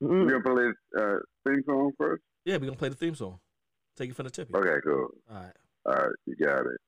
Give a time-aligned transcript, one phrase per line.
[0.00, 2.22] You gonna play the uh, theme song first?
[2.44, 3.38] Yeah, we're gonna play the theme song.
[3.96, 4.54] Take it from the tip.
[4.54, 5.08] Okay, cool.
[5.30, 5.52] All right.
[5.86, 6.78] All right, you got it.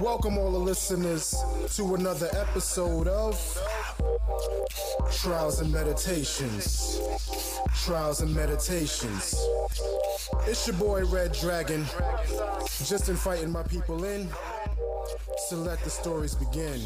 [0.00, 1.34] Welcome, all the listeners,
[1.74, 3.34] to another episode of
[5.10, 7.00] Trials and Meditations.
[7.84, 9.34] Trials and Meditations.
[10.46, 11.84] It's your boy Red Dragon,
[12.84, 14.28] just inviting my people in.
[15.48, 16.80] So let the stories begin.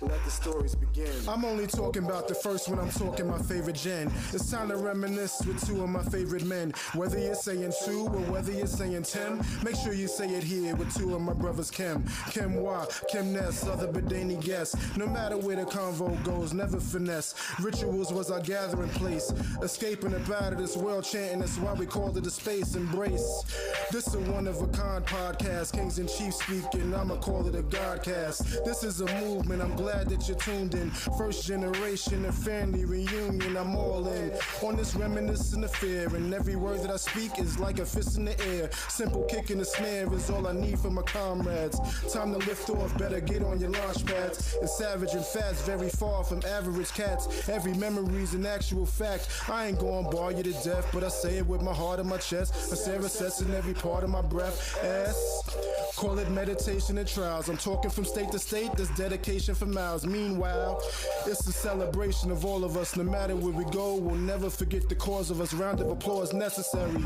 [0.00, 1.12] Let the stories begin.
[1.28, 4.10] I'm only talking about the first one, I'm talking my favorite gen.
[4.32, 6.72] It's time to reminisce with two of my favorite men.
[6.94, 10.74] Whether you're saying two or whether you're saying Tim, make sure you say it here
[10.74, 12.04] with two of my brothers Kim.
[12.30, 14.74] Kim Wa, Kim Ness, other Badani guests.
[14.96, 17.34] No matter where the convo goes, never finesse.
[17.60, 19.32] Rituals was our gathering place.
[19.62, 23.44] Escaping up out of this world, chanting, that's why we called it a space embrace.
[23.90, 26.40] This is one of a kind podcast, Kings and Chiefs
[26.72, 26.94] speaking.
[26.94, 28.64] I'ma call it a Godcast.
[28.64, 30.90] This is a movement, I'm glad that you're tuned in.
[30.90, 34.32] First generation of family reunion, I'm all in.
[34.62, 38.24] On this reminiscent affair, and every word that I speak is like a fist in
[38.24, 38.70] the air.
[38.88, 41.78] Simple kick in the snare is all I need for my comrades.
[42.12, 44.56] Time to lift off, better get on your launch pads.
[44.62, 47.48] It's savage and fast, very far from average cats.
[47.48, 49.28] Every memory's an actual fact.
[49.48, 52.08] I ain't gonna bar you to death, but I say it with my heart in
[52.08, 52.72] my chest.
[52.72, 54.78] A Sarah says in every part of my breath.
[54.82, 55.92] S.
[55.96, 57.48] Call it meditation and trials.
[57.48, 60.04] I'm talking from state to state, there's dedication for miles.
[60.04, 60.82] Meanwhile,
[61.26, 62.94] it's a celebration of all of us.
[62.94, 65.54] No matter where we go, we'll never forget the cause of us.
[65.54, 67.02] Round of applause necessary.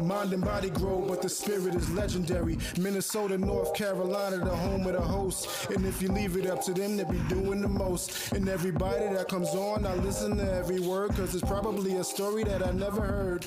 [0.00, 2.56] Mind and body grow, but the spirit is legendary.
[2.78, 5.68] Minnesota, North Carolina, the home of the host.
[5.70, 8.32] And if you leave it up to them, they'll be doing the most.
[8.32, 12.42] And everybody that comes on, I listen to every word, cause it's probably a story
[12.44, 13.44] that I never heard.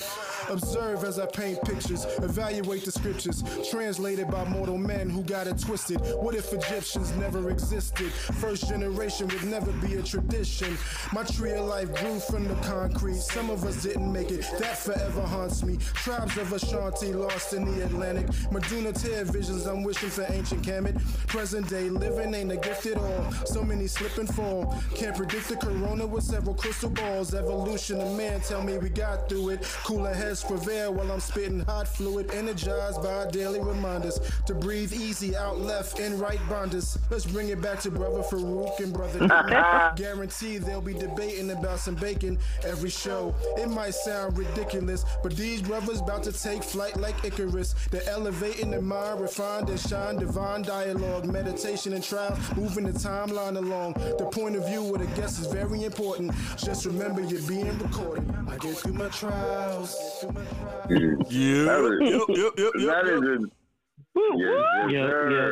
[0.50, 5.58] Observe as I paint pictures, evaluate the scriptures, translated by mortal men who got it
[5.58, 5.98] twisted.
[6.20, 8.12] What if Egyptians never existed?
[8.12, 10.78] First generation would never be a tradition.
[11.14, 13.16] My tree of life grew from the concrete.
[13.16, 15.78] Some of us didn't make it, that forever haunts me.
[15.78, 18.28] Tribes of Ashanti lost in the Atlantic.
[18.52, 21.00] Maduna tear visions, I'm wishing for ancient Kemet.
[21.28, 23.32] Present day living ain't a gift at all.
[23.46, 24.76] So many slip and fall.
[24.96, 27.34] Can't predict the corona with several crystal balls.
[27.34, 29.64] Evolution of man, tell me we got through it.
[29.86, 32.32] Cooler heads prevail while I'm spitting hot fluid.
[32.32, 36.98] Energized by daily reminders to breathe easy out left and right bonders.
[37.10, 39.28] Let's bring it back to brother Farouk and brother.
[39.96, 43.34] Guarantee they'll be debating about some bacon every show.
[43.58, 47.76] It might sound ridiculous, but these brothers about to take flight like Icarus.
[47.92, 53.58] They're elevating the mind, refined and shine, divine dialogue, meditation and trial, moving the timeline
[53.58, 53.94] along.
[53.94, 56.32] The point of view of the guest is very important.
[56.58, 58.28] Just remember you're being recorded.
[58.50, 59.96] I get through my trials.
[60.90, 61.64] Yeah.
[61.66, 63.50] That was- Yep, yep, yep, yep, That is yep.
[64.16, 65.08] A yes, yes, Yo,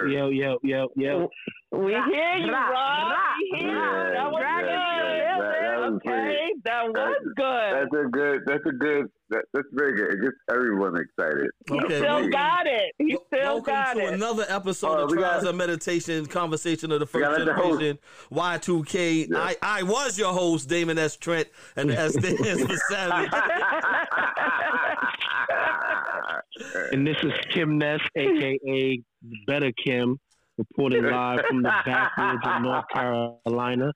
[0.07, 1.29] yo, yo, yo, yo, yo.
[1.71, 3.11] We hear you, Rah, Rob.
[3.11, 3.17] rah,
[3.53, 3.77] We hear you.
[3.77, 4.13] rah.
[4.13, 5.17] That was Yes, yes, good.
[5.17, 5.39] yes.
[5.39, 7.69] That- that was okay, that was good.
[7.73, 8.37] That's a good.
[8.45, 9.05] That's a good.
[9.29, 10.11] That, that's very good.
[10.13, 11.49] It gets everyone excited.
[11.69, 12.93] Okay, Still we- got it.
[12.97, 14.13] He still Welcome got to it.
[14.13, 17.99] another episode Oh, of Trials got- of Meditation, conversation of the first gotta the generation,
[18.31, 19.27] Y2K.
[19.29, 19.37] Yeah.
[19.39, 21.15] I, I was your host, Damon S.
[21.15, 23.29] Trent, and the S stands for Savage.
[26.91, 29.01] And this is Kim Ness, aka
[29.47, 30.19] Better Kim,
[30.57, 33.93] reporting live from the backwoods of North Carolina.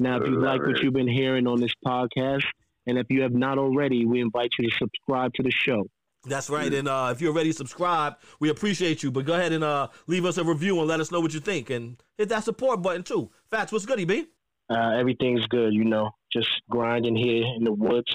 [0.00, 2.44] Now, if you like what you've been hearing on this podcast,
[2.86, 5.84] and if you have not already, we invite you to subscribe to the show.
[6.26, 6.72] That's right.
[6.72, 9.10] And uh, if you're already subscribed, we appreciate you.
[9.10, 11.40] But go ahead and uh, leave us a review and let us know what you
[11.40, 11.70] think.
[11.70, 13.30] And hit that support button too.
[13.50, 14.26] Fats, what's good, EB?
[14.70, 18.10] Uh, everything's good, you know, just grinding here in the woods.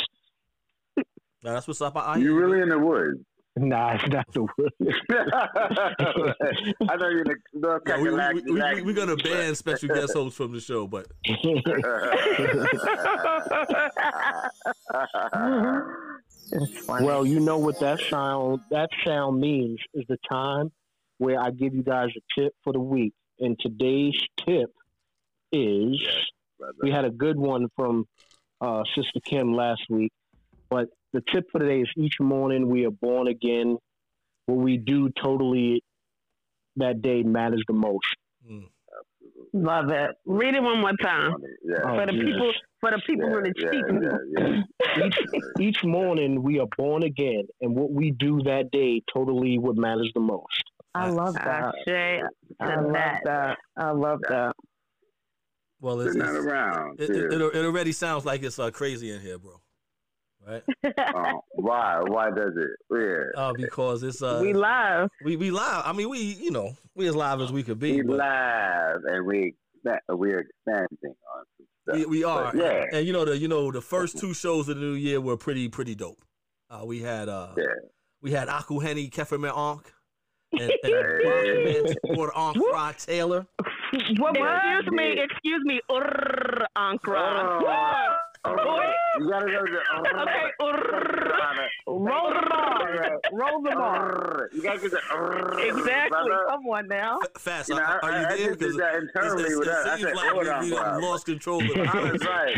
[0.98, 1.04] Uh,
[1.54, 1.96] that's what's up.
[1.96, 3.20] I, I you really in the woods?
[3.60, 4.76] Nah, it's not the woods.
[6.90, 9.54] I know you're in the North Yeah, we, we, we, we, we're going to ban
[9.56, 11.08] special guest hosts from the show, but
[16.52, 17.06] It's funny.
[17.06, 20.72] Well, you know what that sound that sound means is the time
[21.20, 23.14] where I give you guys a tip for the week.
[23.40, 24.74] And today's tip
[25.52, 26.02] is
[26.82, 28.06] we had a good one from
[28.62, 30.12] uh, Sister Kim last week,
[30.70, 33.78] but the tip for today is each morning we are born again.
[34.46, 35.84] What we do totally
[36.78, 38.06] that day matters the most.
[38.50, 38.66] mm.
[39.54, 40.12] Love it.
[40.26, 41.34] Read it one more time
[41.64, 41.78] Yeah.
[41.84, 42.26] Oh, for the Jesus.
[42.26, 42.52] people.
[42.82, 43.86] For the people yeah, in the yeah, cheap.
[44.38, 45.06] yeah, yeah.
[45.60, 49.76] each each morning we are born again, and what we do that day totally what
[49.76, 50.64] matters the most.
[50.94, 51.74] I love that.
[51.88, 52.24] Ashe
[52.60, 53.22] I to love that.
[53.26, 53.58] that.
[53.78, 54.54] I love that.
[55.82, 57.00] well, it's, They're not around.
[57.02, 59.60] it, it, it, it already sounds like it's uh, crazy in here, bro.
[60.50, 60.64] Right?
[61.16, 62.02] Oh, why?
[62.06, 62.70] Why does it?
[62.92, 63.40] Yeah.
[63.42, 65.10] Uh, because it's uh, we live.
[65.24, 65.84] we we live.
[65.86, 67.94] I mean, we you know we as live as we could be.
[67.94, 69.56] We but live and we
[70.10, 71.98] we're expanding on some stuff.
[71.98, 72.52] We, we are.
[72.52, 72.86] But, yeah.
[72.94, 75.38] And you know the you know the first two shows of the new year were
[75.38, 76.24] pretty pretty dope.
[76.70, 77.66] Uh, we had uh Yeah.
[78.22, 79.92] we had Aku Henny, Kefir Ankh,
[80.54, 83.46] and, and Port Ankh Fry Taylor.
[84.18, 87.60] What, excuse me, excuse me, Urr, Ankara.
[87.62, 89.80] Oh, you gotta go to
[90.22, 90.52] Okay.
[91.88, 93.20] Roll the bar.
[93.34, 94.50] Roll the bar.
[94.54, 94.98] You gotta get the
[95.68, 96.10] Exactly.
[96.10, 96.46] brother.
[96.50, 97.20] Come on now.
[97.38, 98.48] Fast, You know, are, are you I there?
[98.56, 99.88] just did that internally it, with it that.
[99.88, 102.56] I seems said, like hold we, we done lost control of I was right.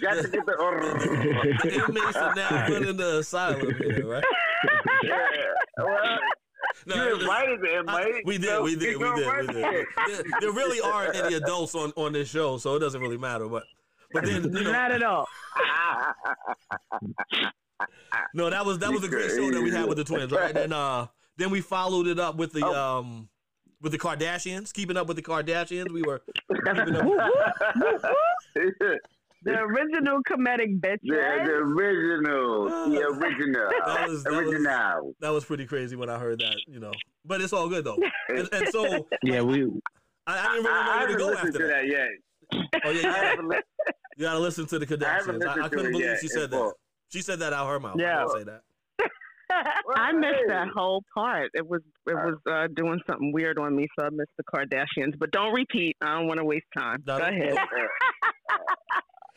[0.00, 0.56] Got to get the
[1.62, 4.24] The inmates are now put in the asylum here, right?
[5.02, 5.14] Yeah.
[5.78, 6.18] Well,
[6.86, 9.26] No, you it was- invited the I- we did, so we did, we go did,
[9.40, 9.56] we did.
[9.56, 9.86] there.
[10.06, 13.48] There, there really aren't any adults on, on this show, so it doesn't really matter.
[13.48, 13.64] But
[14.12, 15.26] but then you know, Not at all.
[18.34, 20.56] no, that was that was a great show that we had with the twins, right?
[20.56, 22.98] And uh, then we followed it up with the Oh.
[23.00, 23.28] um
[23.80, 25.90] with the Kardashians, keeping up with the Kardashians.
[25.92, 26.20] We were
[26.50, 27.06] keeping up.
[29.44, 30.98] The original comedic bitch.
[31.02, 31.14] The,
[31.44, 35.14] the original, the original, That was- that was- original.
[35.20, 36.92] That was pretty crazy when I heard that, you know.
[37.24, 37.98] But it's all good though.
[38.28, 39.70] And, and so yeah, we
[40.26, 41.68] I, I didn't really know I, I where to go after to that.
[41.68, 42.08] that yet.
[42.84, 43.60] Oh yeah, you, haven't li-
[44.16, 45.46] you gotta listen to the I Kardashians.
[45.46, 46.56] I, I, couldn't believe yet she in said that.
[46.56, 46.72] full.
[47.10, 47.96] She said that out her mouth.
[47.98, 48.18] I Yeah.
[48.26, 48.62] didn't say that.
[49.96, 51.50] I missed that whole part.
[51.54, 55.18] It was it was uh, doing something weird on me, so I missed the Kardashians.
[55.18, 55.96] But don't repeat.
[56.02, 57.02] I don't want to waste time.
[57.06, 57.54] No, Go don't- ahead.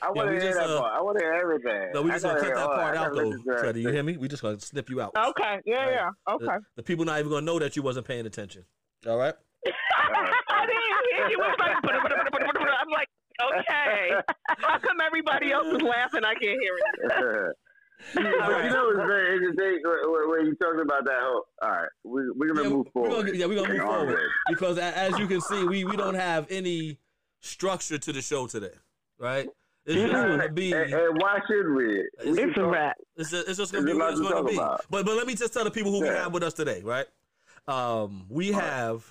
[0.04, 0.94] I want we to hear just, that uh, part.
[0.94, 1.90] I want to hear everything.
[1.94, 3.44] No, we just gonna cut that all- part out though, listen.
[3.60, 3.82] Freddie.
[3.82, 4.18] You hear me?
[4.18, 5.12] We just gonna snip you out.
[5.16, 5.60] Okay.
[5.66, 5.76] Yeah.
[5.76, 5.94] Right.
[5.94, 6.34] Yeah.
[6.34, 6.46] Okay.
[6.46, 8.66] The, the people not even gonna know that you wasn't paying attention.
[9.08, 9.34] All right.
[9.68, 11.38] I didn't hear you.
[11.40, 13.10] Was like, I'm like,
[13.60, 14.12] okay.
[14.58, 16.24] How come everybody else is laughing?
[16.26, 17.56] I can't hear it.
[18.16, 21.44] but you know what's very interesting when, when you talking about that whole.
[21.62, 23.26] All right, we, we're gonna Yeah, move we're forward.
[23.28, 24.20] gonna, yeah, we're gonna move forward
[24.50, 26.98] because as you can see, we we don't have any
[27.40, 28.74] structure to the show today,
[29.20, 29.48] right?
[29.86, 30.72] It's just gonna be.
[30.74, 31.86] And, and why should we?
[31.88, 32.98] we It's It's a talk- wrap.
[33.18, 34.54] It's just, it's just gonna be what it's to gonna be.
[34.56, 34.86] about.
[34.90, 37.08] But but let me just tell the people who we have with us today, right?
[37.68, 39.06] Um, we have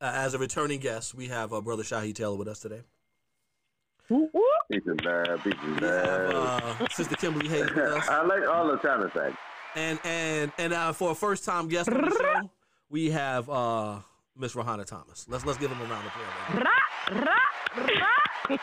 [0.00, 2.80] uh, as a returning guest, we have uh, brother Shahi Taylor with us today.
[4.08, 6.80] Peace and love, peace and We have love.
[6.80, 9.36] uh, Sister Kimberly Hayes with us, I like all the sound effects.
[9.76, 12.50] and and and uh, for a first time guest on the show,
[12.88, 13.98] we have uh,
[14.36, 15.26] Miss Rohanna Thomas.
[15.28, 16.12] Let's let's give him a round of
[17.12, 18.08] applause.
[18.48, 18.58] Yeah,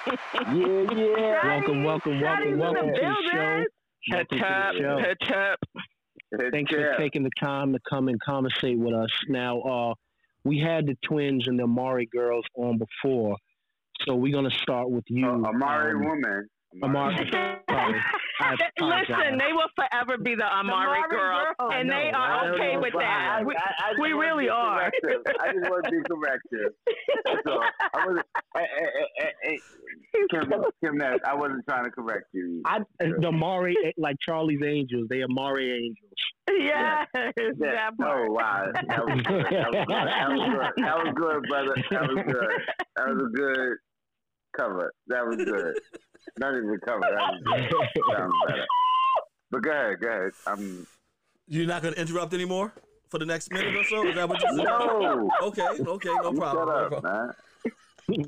[0.95, 1.47] yeah.
[1.47, 3.38] welcome, welcome, welcome, Daddy's in welcome the to the show.
[3.38, 3.68] building.
[4.12, 4.97] Welcome to the show.
[4.97, 6.51] Hip, hip.
[6.51, 9.09] Thanks for taking the time to come and conversate with us.
[9.29, 9.94] Now, uh,
[10.44, 13.35] we had the twins and the Amari girls on before,
[14.06, 15.27] so we're gonna start with you.
[15.27, 16.47] Uh, Amari um, woman.
[16.84, 17.16] Amari.
[17.31, 17.96] Sorry.
[18.40, 19.06] I apologize.
[19.10, 21.72] Listen, they will forever be the Amari, Amari girl, girl.
[21.72, 23.38] and oh, they are don't okay know with if that.
[23.40, 24.92] I- We- I- I we really are.
[25.02, 25.22] corrective.
[25.40, 26.74] I just want to be corrective.
[27.25, 27.64] That's all.
[27.94, 28.25] I wasn't.
[28.56, 28.88] Hey, hey,
[29.18, 29.60] hey, hey,
[30.14, 30.52] hey, Kim,
[30.84, 32.62] Kim Nash, I wasn't trying to correct you.
[32.66, 36.12] I, the Amari, like Charlie's Angels, they are Amari Angels.
[36.50, 37.31] yes, Yeah.
[37.60, 38.28] that oh, part.
[38.30, 39.46] Oh wow, that was good.
[39.52, 40.08] That was good.
[40.08, 40.84] That was good.
[40.86, 41.75] That was good, brother.
[41.92, 42.62] That was good.
[42.96, 43.78] That was a good
[44.58, 44.94] cover.
[45.08, 45.74] That was good.
[46.39, 47.00] Not even cover.
[47.01, 47.71] That.
[48.18, 48.65] Sounds better.
[49.51, 50.31] But go ahead, go ahead.
[50.45, 50.85] I'm
[51.47, 52.74] You're not gonna interrupt anymore
[53.09, 54.07] for the next minute or so.
[54.07, 54.65] Is that what you said?
[54.65, 55.29] no.
[55.44, 56.68] Okay, okay, no You problem.
[56.91, 58.25] Shut up, man.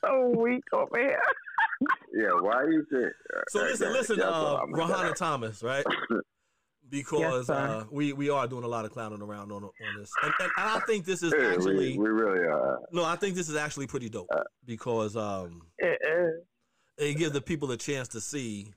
[0.00, 1.20] So weak over here.
[2.12, 3.08] Yeah, why you say?
[3.48, 5.14] So listen, listen, That's uh, what Rohanna.
[5.14, 5.84] Thomas, right?
[6.90, 7.54] Because sir.
[7.54, 10.50] uh, we we are doing a lot of clowning around on on this, and, and,
[10.58, 12.78] and I think this is actually we, we really are.
[12.92, 14.28] no, I think this is actually pretty dope
[14.66, 16.44] because um, It is.
[16.98, 18.72] It gives the people a chance to see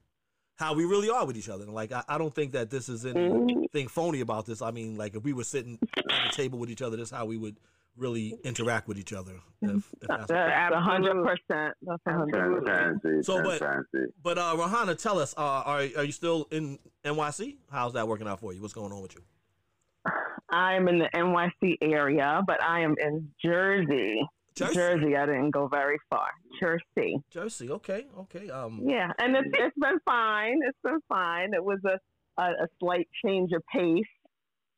[0.55, 1.63] how we really are with each other.
[1.63, 3.49] And like, I, I don't think that this is Mm-hmm.
[3.49, 4.61] anything phony about this.
[4.61, 7.25] I mean, like, if we were sitting at the table with each other, that's how
[7.25, 7.57] we would
[7.95, 9.33] really interact with each other.
[9.61, 11.73] If, if that's That's a hundred percent.
[11.81, 13.25] That's a hundred percent.
[13.25, 14.13] So, but- transparency.
[14.23, 17.57] But uh, Rohanna, tell us, uh, are are you still in NYC?
[17.71, 18.61] How's that working out for you?
[18.61, 19.21] What's going on with you?
[20.49, 24.21] I'm in the NYC area, but I am in Jersey.
[24.57, 24.73] Jersey.
[24.73, 25.15] Jersey.
[25.15, 26.29] I didn't go very far.
[26.59, 27.17] Jersey.
[27.29, 27.69] Jersey.
[27.69, 28.07] Okay.
[28.19, 28.49] Okay.
[28.49, 28.81] Um.
[28.83, 30.59] Yeah, and it's it's been fine.
[30.67, 31.53] It's been fine.
[31.53, 31.99] It was a
[32.41, 34.03] a, a slight change of pace,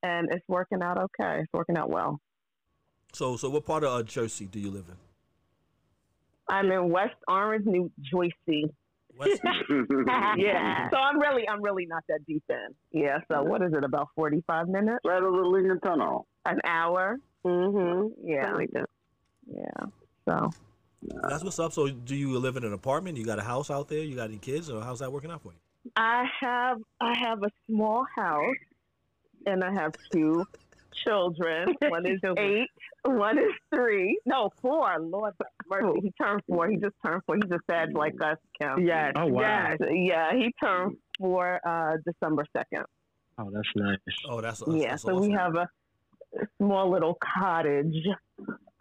[0.03, 1.39] and it's working out okay.
[1.41, 2.19] It's working out well.
[3.13, 4.95] So so what part of uh, Jersey do you live in?
[6.49, 8.65] I'm in West Orange, New Jersey.
[9.17, 9.41] West.
[10.37, 10.89] yeah.
[10.89, 12.67] So I'm really I'm really not that deep in.
[12.91, 13.19] Yeah.
[13.31, 13.83] So what is it?
[13.83, 14.99] About forty five minutes?
[15.05, 16.27] right over the Lincoln Tunnel.
[16.45, 17.17] An hour?
[17.45, 18.27] Mm-hmm.
[18.27, 18.57] Yeah.
[19.53, 19.85] Yeah.
[20.27, 20.49] So
[21.29, 21.73] That's what's up.
[21.73, 23.17] So do you live in an apartment?
[23.17, 23.99] You got a house out there?
[23.99, 24.69] You got any kids?
[24.69, 25.91] Or how's that working out for you?
[25.95, 28.55] I have I have a small house,
[29.45, 30.45] and I have two
[31.05, 31.73] children.
[31.87, 32.67] One is eight.
[33.05, 34.19] One is three.
[34.25, 34.99] No, four.
[34.99, 35.33] Lord
[35.69, 35.99] mercy.
[36.01, 36.67] He turned four.
[36.67, 37.35] He just turned four.
[37.37, 38.85] He's a Sag like us, Kim.
[38.85, 39.13] Yes.
[39.15, 39.41] Oh, wow.
[39.79, 39.89] Yes.
[39.89, 40.33] Yeah.
[40.33, 42.83] He turned four uh, December second.
[43.37, 43.97] Oh, that's nice.
[44.27, 44.89] Oh, that's, that's Yeah.
[44.91, 45.69] that's so we have a
[46.57, 47.95] small little cottage.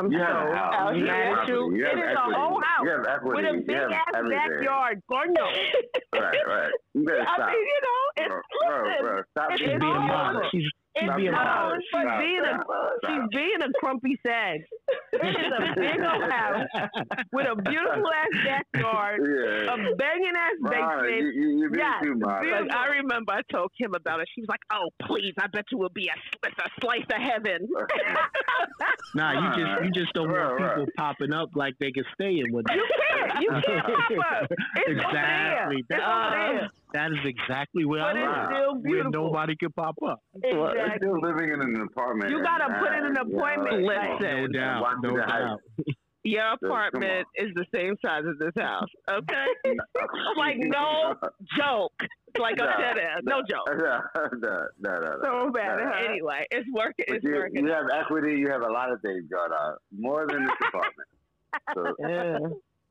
[0.00, 0.74] I'm You have so a house.
[0.78, 1.14] out You here.
[1.14, 1.52] have property.
[1.52, 2.38] You have It is a equity.
[2.38, 3.36] whole house You have equity.
[3.42, 4.38] with a You big have ass everything.
[4.38, 5.02] backyard.
[5.10, 5.34] Garden.
[6.14, 6.72] Right, right.
[6.94, 7.50] You better I stop.
[7.50, 10.38] mean, you know, it's bro, bro, listen, bro, stop it's She's being being all modest.
[10.38, 10.48] over.
[10.52, 11.84] She's, she's Stop being being modest.
[11.92, 11.92] modest.
[11.92, 14.60] She's Stop, being a stop, she's being a crumpy sag.
[15.12, 16.66] It is a big old house
[17.32, 19.74] with a beautiful ass backyard, Yeah.
[19.74, 21.34] a banging ass Mara, basement.
[21.34, 22.14] you, you, you're Yes, too.
[22.20, 24.28] Like, I remember I told Kim about it.
[24.34, 25.34] She was like, "Oh, please!
[25.40, 27.68] I bet you will be a, a slice of heaven."
[29.14, 30.76] Nah, you just you just don't want Right, right.
[30.78, 33.42] people popping up like they can stay in with you You can't.
[33.42, 34.50] You can't pop up.
[34.76, 35.76] It's exactly.
[35.76, 35.98] Over there.
[35.98, 36.68] It's over there.
[36.92, 38.48] That, that is exactly where But I it's live.
[38.50, 40.20] still Where nobody can pop up.
[40.42, 40.96] You're Exactly.
[40.98, 42.30] still living in an apartment.
[42.30, 43.80] You gotta put in an and, appointment.
[43.80, 44.42] you know, Listen.
[44.52, 44.96] No doubt.
[45.02, 45.60] No doubt.
[46.24, 48.88] Your apartment is the same size as this house.
[49.08, 49.46] Okay.
[50.36, 51.14] like no
[51.56, 51.92] joke.
[52.38, 53.20] Like a No, dead ass.
[53.22, 53.66] No joke.
[53.68, 54.00] no,
[54.34, 55.18] no, no, no.
[55.22, 55.78] So bad.
[55.78, 55.90] No.
[56.10, 57.04] Anyway, it's working.
[57.08, 57.64] It's you, working.
[57.66, 58.36] you have equity.
[58.36, 61.08] You have a lot of things going on, more than this apartment.
[61.74, 62.38] So, Yeah.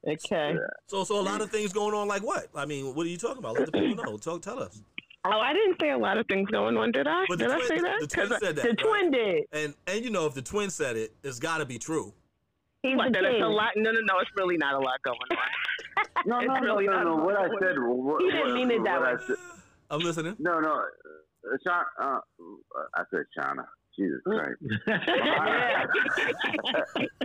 [0.05, 0.55] Okay.
[0.87, 2.07] So, so a lot of things going on.
[2.07, 2.47] Like what?
[2.55, 3.55] I mean, what are you talking about?
[3.57, 4.17] Let the people know.
[4.17, 4.81] Talk, tell us.
[5.25, 7.25] Oh, I didn't say a lot of things going on, did I?
[7.27, 7.99] But the did I say that?
[7.99, 8.77] the twin said that, The right?
[8.77, 9.43] twin did.
[9.51, 12.13] And and you know, if the twin said it, it's got to be true.
[12.83, 13.41] He's the That's a king.
[13.43, 13.71] lot.
[13.75, 14.19] No, no, no.
[14.19, 16.05] It's really not a lot going on.
[16.25, 17.15] No, no, It's no, really no, not no.
[17.17, 17.75] What I said.
[17.77, 19.19] What, He didn't what- mean it that I way.
[19.27, 19.35] said-
[19.89, 20.35] I'm listening.
[20.39, 20.73] No, no.
[20.75, 22.19] Uh, Sean, uh,
[22.95, 23.65] I said Shauna.
[23.97, 24.37] Jesus Mm.
[24.39, 24.61] Christ.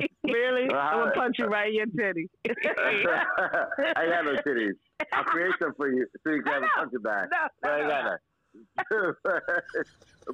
[0.24, 0.62] really?
[0.72, 2.28] I'm gonna punch you right in your titty.
[2.48, 4.72] I got no titties.
[5.12, 7.28] I'll create some for you so you can have a punch it back.
[7.40, 8.16] No, But I
[8.90, 9.12] no,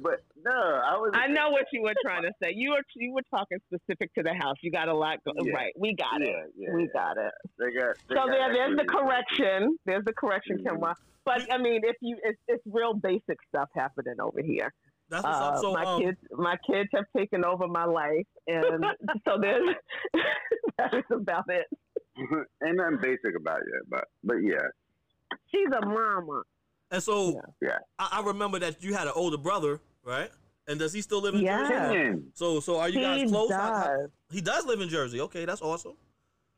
[0.01, 1.11] but no, I was.
[1.13, 2.51] I know what you were trying to say.
[2.53, 4.55] You were you were talking specific to the house.
[4.61, 5.45] You got a lot going.
[5.47, 5.53] Yeah.
[5.53, 5.73] Right.
[5.77, 6.27] We got it.
[6.27, 6.73] Yeah, yeah.
[6.75, 7.31] We got it.
[7.57, 7.95] They got.
[8.09, 9.77] They So got there, there's the correction.
[9.85, 10.57] There's the correction.
[10.57, 10.95] Kimwa.
[11.23, 14.73] But I mean, if you, it's, it's real basic stuff happening over here.
[15.09, 15.53] That's what's up.
[15.55, 18.85] Uh, So, my um, kids, my kids have taken over my life, and
[19.27, 19.75] so there's
[20.77, 21.65] that is about it.
[22.65, 24.57] Ain't nothing basic about you, but but yeah.
[25.51, 26.41] She's a mama.
[26.91, 27.77] and so, Yeah.
[27.99, 30.29] I, I remember that you had an older brother, right?
[30.67, 31.59] And does he still live in Yeah.
[31.67, 31.73] Jersey?
[31.73, 32.31] Kenyon.
[32.33, 33.51] So, so are you guys close?
[33.51, 34.09] How- how- does.
[34.31, 35.21] he does live in Jersey.
[35.21, 35.93] Okay, that's awesome.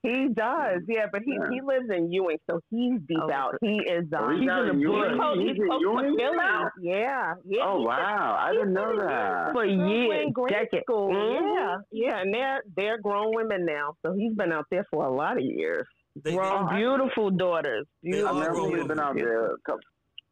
[0.03, 1.49] He does, yeah, but he, Yeah.
[1.51, 3.55] he lives in Ewing, so he's deep Oh, out.
[3.61, 5.15] He is Oh, um, he's out in he's Ewing?
[5.15, 6.37] close, he's He's in close to Ewing Philly.
[6.37, 6.69] now?
[6.81, 7.61] Yeah, yeah.
[7.63, 8.37] Oh wow!
[8.39, 9.51] I didn't know that.
[9.53, 10.83] For years, decades.
[10.85, 11.09] school.
[11.13, 11.55] Mhm.
[11.55, 15.11] Yeah, yeah, and they're they're grown women now, so he's been out there for a
[15.13, 15.85] lot of years.
[16.23, 17.85] They, grown, they- beautiful daughters.
[18.03, 18.37] They Beautiful.
[18.37, 19.45] I've never grown really been out there.
[19.45, 19.81] A couple,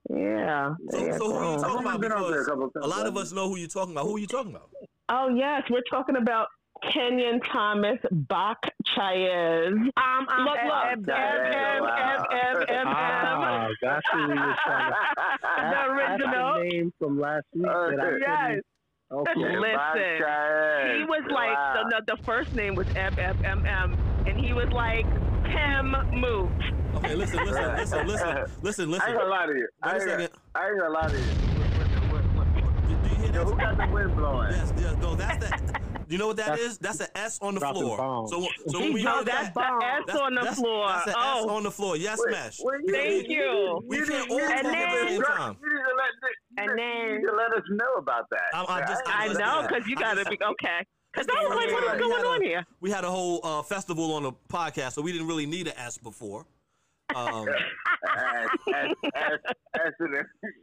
[0.10, 0.74] Yeah.
[0.90, 2.02] So- they are so who you talking about?
[2.02, 2.86] been out there a Because couple times.
[2.86, 4.06] a lot of us know who you're talking about.
[4.06, 4.70] Who are you talking about?
[5.10, 6.48] Oh yes, we're talking about
[6.82, 8.58] Kenyon Thomas Bach
[8.96, 9.68] Chaez.
[9.68, 10.86] Um, um, Look, look.
[10.86, 12.88] M, M, M, M, M, M, M.
[12.88, 14.98] Ah, that's who we was trying to.
[15.16, 16.54] The That's original.
[16.54, 18.48] the name from last week Oh, that I Yes.
[18.48, 18.66] couldn't.
[19.12, 19.34] Okay.
[19.36, 21.84] Listen, He was like wow.
[21.90, 25.06] the, the, the first name was M M M M, and he was like
[25.46, 26.50] Tim Moot.
[26.96, 29.10] Okay, listen, listen, listen, listen, listen, I listen.
[29.10, 29.68] ain't gonna lie to you.
[29.82, 30.40] I Wait a ain't, gonna- second.
[30.56, 31.26] I ain't gonna lie to you.
[32.88, 34.52] Do, do you hear Yo, who got the wind blowing?
[34.52, 35.82] Yes, yeah, no, that's that.
[36.10, 36.78] You know what that That's- is?
[36.80, 37.98] That's an S on the floor.
[37.98, 38.32] bombs.
[38.32, 39.54] So, so when we Oh, hear that's that,
[40.08, 40.88] the S on the that's, floor.
[40.88, 41.98] That's an S oh, on the floor.
[41.98, 42.58] Yes, Wait, smash.
[42.62, 43.80] wait, thank you.
[43.88, 45.58] We You can't all you talk need And at the then- same time.
[45.62, 48.42] You need to let, And then- you need to let us know about that.
[48.54, 50.86] I'm- I'm just- I just- know because you got to be okay.
[51.14, 52.66] Because That's I was like, what is we going had a- on here?
[52.82, 55.74] We had a whole uh, festival on the podcast, so we didn't really need an
[55.78, 56.46] S before.
[57.16, 57.48] Um,
[58.08, 58.48] As,
[59.16, 59.40] as,
[59.76, 59.94] as,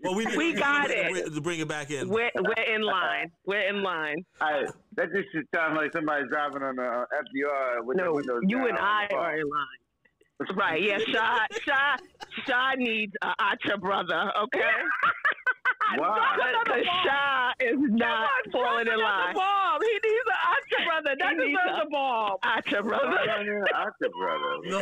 [0.03, 1.35] well, we, We got to it.
[1.35, 2.09] to bring it back in.
[2.09, 3.31] We're we're in line.
[3.47, 4.25] We're in line.
[4.41, 4.65] I,
[4.97, 8.41] that just should sound like somebody's driving on the uh, FDR with their No, windows
[8.47, 10.57] you down and I the are in line.
[10.57, 10.83] Right?
[10.83, 10.99] Yeah.
[10.99, 11.97] Shy Shy
[12.47, 14.33] Shy needs a Acha brother.
[14.45, 14.71] Okay.
[15.99, 16.37] Why?
[16.65, 19.35] Because Shy is not falling in line.
[19.35, 21.17] He needs an Acha brother.
[21.19, 22.37] That He needs deserves a- a bomb.
[22.45, 23.07] Acha brother.
[23.07, 24.57] Why don't brother.
[24.67, 24.79] No,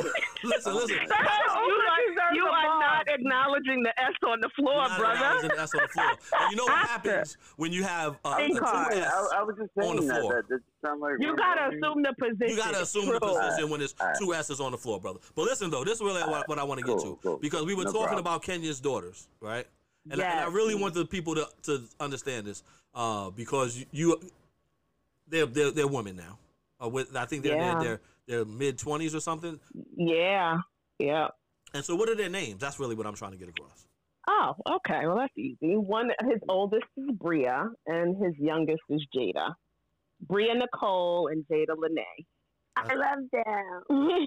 [0.51, 0.97] listen, listen.
[0.97, 5.15] you are, you are not acknowledging the S on the floor, Not brother.
[5.15, 6.11] acknowledging the S on the floor.
[6.41, 8.93] And you know what happens when you have uh, Pink two card.
[8.95, 9.07] S?
[9.13, 10.21] I, I was just On the saying that.
[10.21, 10.45] floor.
[10.49, 12.49] That, that like You gotta assume the position.
[12.49, 14.17] You gotta assume the position when there's Alright.
[14.19, 15.19] two S's on the floor, brother.
[15.35, 17.37] But listen though, this is really what, what I want to get Cool, to cool.
[17.39, 18.21] because we were No talking problem.
[18.27, 19.67] about Kenyon's daughters, right?
[20.11, 22.63] And, I, and I really want the people to, to understand this
[22.95, 24.21] uh, because you, you
[25.29, 26.39] they're, they're they're women now.
[26.83, 27.79] Uh, with, I think they're Yeah.
[27.81, 29.59] they're, they're mid twenties or something.
[29.97, 30.59] Yeah.
[30.99, 31.29] Yeah.
[31.73, 32.61] And so, what are their names?
[32.61, 33.87] That's really what I'm trying to get across.
[34.29, 35.07] Oh, okay.
[35.07, 35.77] Well, that's easy.
[35.77, 39.55] One, his oldest is Bria, and his youngest is Jada.
[40.27, 42.05] Bria Nicole and Jada Lene.
[42.77, 44.27] I love them.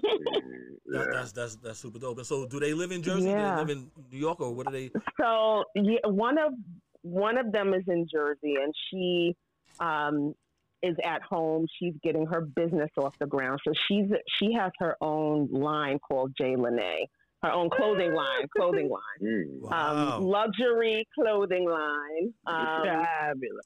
[0.90, 2.16] That, that's that's that's super dope.
[2.16, 3.24] And so, do they live in Jersey?
[3.24, 3.56] Do Yeah.
[3.56, 4.90] they live in New York, or what are they?
[5.20, 6.54] so yeah, one of
[7.02, 9.36] one of them is in Jersey, and she
[9.80, 10.34] um,
[10.82, 11.66] is at home.
[11.78, 13.60] She's getting her business off the ground.
[13.66, 14.06] So she's
[14.38, 17.06] she has her own line called J Lene,
[17.42, 19.00] her own clothing line, clothing line.
[19.22, 19.60] Mm.
[19.62, 20.16] Wow.
[20.18, 22.32] um, luxury clothing line.
[22.46, 23.64] Um, Fabulous.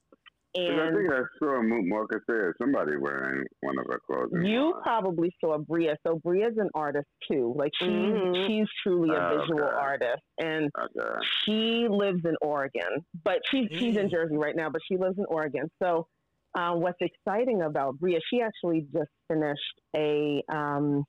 [0.55, 2.55] 'Cause I think I saw Moot Marcus there.
[2.61, 4.29] Somebody wearing one of her clothes.
[4.45, 5.97] you probably saw Bria.
[6.07, 7.55] So Bria's an artist too.
[7.57, 8.47] Like she's Mhm.
[8.47, 9.75] she's truly a Oh, visual okay.
[9.77, 11.25] artist, and Okay.
[11.45, 13.03] she lives in Oregon.
[13.25, 14.11] But she's she's in Mm.
[14.11, 15.71] Jersey right now, but she lives in Oregon.
[15.83, 16.07] So.
[16.55, 18.19] Uh, what's exciting about Bria?
[18.31, 19.61] She actually just finished
[19.97, 21.05] a um,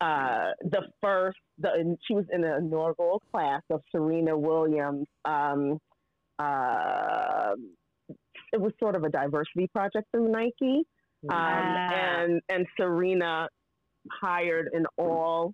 [0.00, 1.38] uh, the first.
[1.58, 5.06] The she was in the inaugural class of Serena Williams.
[5.24, 5.78] Um,
[6.38, 7.54] uh,
[8.52, 10.84] it was sort of a diversity project from Nike,
[11.30, 13.48] um, and and Serena
[14.20, 15.52] hired an all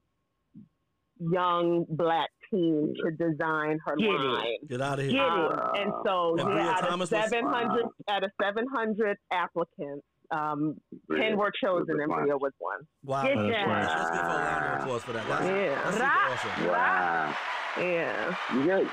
[1.19, 4.13] young black team to design her Get it.
[4.13, 4.57] line.
[4.69, 5.23] Get out of Get here.
[5.23, 5.27] it.
[5.29, 7.91] Um, and so And yeah, out Thomas of was- seven hundred Wow.
[8.11, 10.77] out of seven hundred applicants, um,
[11.17, 12.81] ten were chosen, and Bria was one.
[13.05, 13.23] Wow.
[13.25, 15.27] Get Let's give her a round of applause for that.
[15.29, 15.83] That's, Yeah.
[15.85, 16.31] that's Right.
[16.31, 16.67] awesome.
[16.69, 17.35] Wow.
[17.79, 18.35] Yeah.
[18.55, 18.89] You?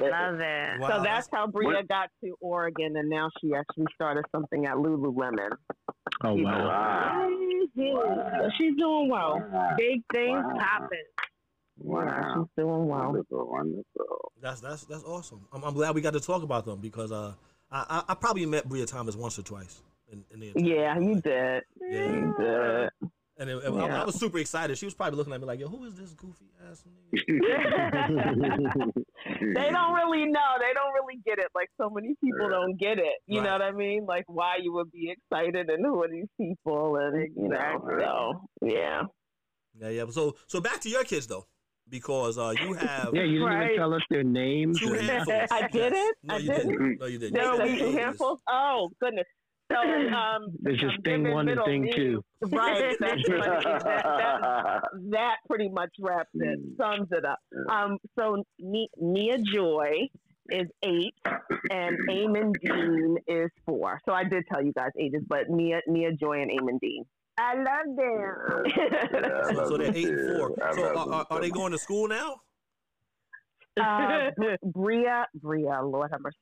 [0.00, 0.80] Love it.
[0.80, 4.76] Wow, so that's how Bria got to Oregon, and now she actually started something at
[4.76, 5.50] Lululemon.
[6.24, 6.66] Oh wow.
[6.66, 8.48] Wow.
[8.56, 9.42] She's doing well.
[9.52, 9.74] Wow.
[9.76, 10.58] Big things Wow.
[10.58, 10.98] popping.
[11.84, 12.34] Yeah, Wow.
[12.36, 13.04] she's doing well.
[13.06, 14.32] Wonderful, wonderful.
[14.40, 15.46] That's that's that's awesome.
[15.52, 17.32] I'm, I'm glad we got to talk about them because uh,
[17.70, 19.80] I, I I probably met Bria Thomas once or twice.
[20.10, 21.62] In, in the entire Yeah, you did.
[21.80, 22.12] Yeah.
[22.12, 22.90] You did.
[23.38, 24.02] And it, it- I, Yeah.
[24.02, 24.76] I was super excited.
[24.76, 26.82] She was probably looking at me like, "Yo, who is this goofy ass
[27.14, 28.92] nigga?"
[29.40, 30.50] They don't really know.
[30.60, 31.46] They don't really get it.
[31.54, 32.48] Like so many people Yeah.
[32.50, 33.14] don't get it.
[33.26, 34.04] You know what I mean?
[34.06, 37.56] Like why you would be excited and who are these people and you know.
[37.56, 37.94] Exactly.
[38.00, 39.02] So yeah.
[39.80, 40.04] Yeah, yeah.
[40.10, 41.46] So so back to your kids though,
[41.88, 43.64] because uh, you have Yeah, you didn't Right.
[43.66, 44.78] even tell us their names.
[44.80, 45.48] two handfuls.
[45.50, 46.16] I didn't?
[46.22, 46.68] No, I you didn't?
[46.68, 47.00] didn't.
[47.00, 47.34] No, you didn't.
[47.34, 48.40] There You were two handfuls.
[48.48, 49.26] Oh goodness.
[49.70, 52.22] So um, There's just um, thing one and thing two.
[52.42, 52.94] Right.
[53.00, 54.80] That's that, that,
[55.10, 56.76] that pretty much wraps it, Mm.
[56.76, 57.38] sums it up.
[57.70, 60.08] Um, so Ni- Nia Joy
[60.50, 61.14] is eight,
[61.70, 64.00] and Eamon Dean is four.
[64.04, 67.04] So I did tell you guys ages, but Nia Nia Joy and Eamon Dean.
[67.38, 68.62] I love them.
[68.66, 70.56] Yeah, I So, love so they're them eight and four.
[70.62, 72.36] I So are, are, are they going to school now?
[73.80, 76.36] uh, Br- Bria, Bria, Lord have mercy.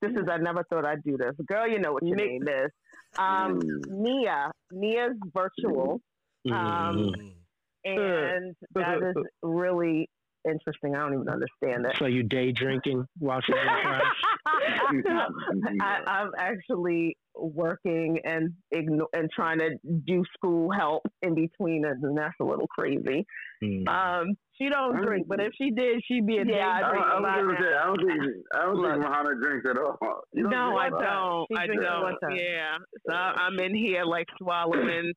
[0.00, 1.32] This is I never thought I'd do this.
[1.46, 2.70] Girl, you know what your name is.
[3.18, 3.88] Um, Mm.
[3.90, 6.00] Nia, Nia's virtual.
[6.48, 7.32] Um, Mm.
[7.84, 10.08] and that is really
[10.48, 10.94] interesting.
[10.94, 11.96] I don't even understand it.
[11.98, 14.02] So you day drinking while she's in class?
[15.80, 19.70] I, I'm actually working and igno- and trying to
[20.06, 23.26] do school help in between it, and that's a little crazy.
[23.62, 23.88] Mm.
[23.88, 26.88] Um, She don't drink, but if she did, she'd be a Yeah, I I, day
[26.90, 28.22] drink I, a was gonna say, I don't think
[28.54, 28.92] I don't Look.
[28.92, 30.20] think Mahana drinks at all.
[30.32, 31.58] You don't No, I don't.
[31.58, 32.36] I don't.
[32.36, 32.76] Yeah.
[33.06, 35.12] So I'm in here like swallowing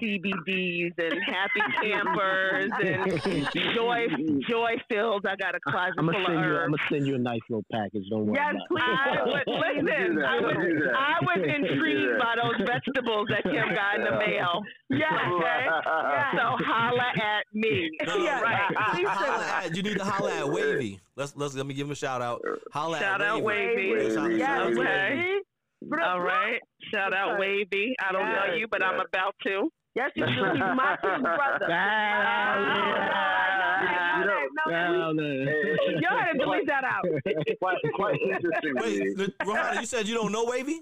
[0.00, 4.06] CBDs and happy campers and joy
[4.48, 5.22] joy fills.
[5.26, 6.56] I got a closet I'm full gonna of send you.
[6.58, 8.04] I'm gonna send you a nice little package.
[8.10, 8.38] Don't worry.
[8.38, 8.82] Yes, please.
[8.82, 10.22] I would, listen.
[10.22, 10.94] I was, Do that.
[10.94, 12.18] I was intrigued that.
[12.20, 14.62] by those vegetables that Kim got in the mail.
[14.90, 15.66] Yeah, okay.
[16.36, 17.90] So holla at me.
[18.06, 18.74] No, no, yeah, right.
[18.76, 21.00] Holla at, you need to holla at Wavy.
[21.16, 22.40] Let's let's let me give him a shout out.
[22.72, 23.92] Holla Shout at out Wavy.
[23.92, 24.16] Wavy.
[24.16, 24.38] Wavy.
[24.38, 25.38] shout Okay.
[25.82, 26.02] Wavy.
[26.04, 26.60] All right.
[26.92, 27.94] Shout out Wavy.
[28.06, 29.70] I don't know you, but I'm about to.
[29.94, 30.32] Yes, you do.
[30.32, 31.66] He's my kid's brother.
[34.20, 36.00] You know, Down there.
[36.00, 37.04] Yo had to delete that out.
[37.60, 40.80] quite, quite interestingly, Wait, the- Rohanna, you said you don't know Wavy?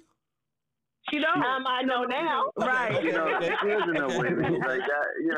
[1.10, 1.42] She don't.
[1.42, 2.50] Um, I know now.
[2.58, 2.94] Okay, Right.
[2.96, 3.06] okay.
[3.06, 4.18] you know, she doesn't know Okay.
[4.18, 5.06] women like that.
[5.20, 5.36] You know,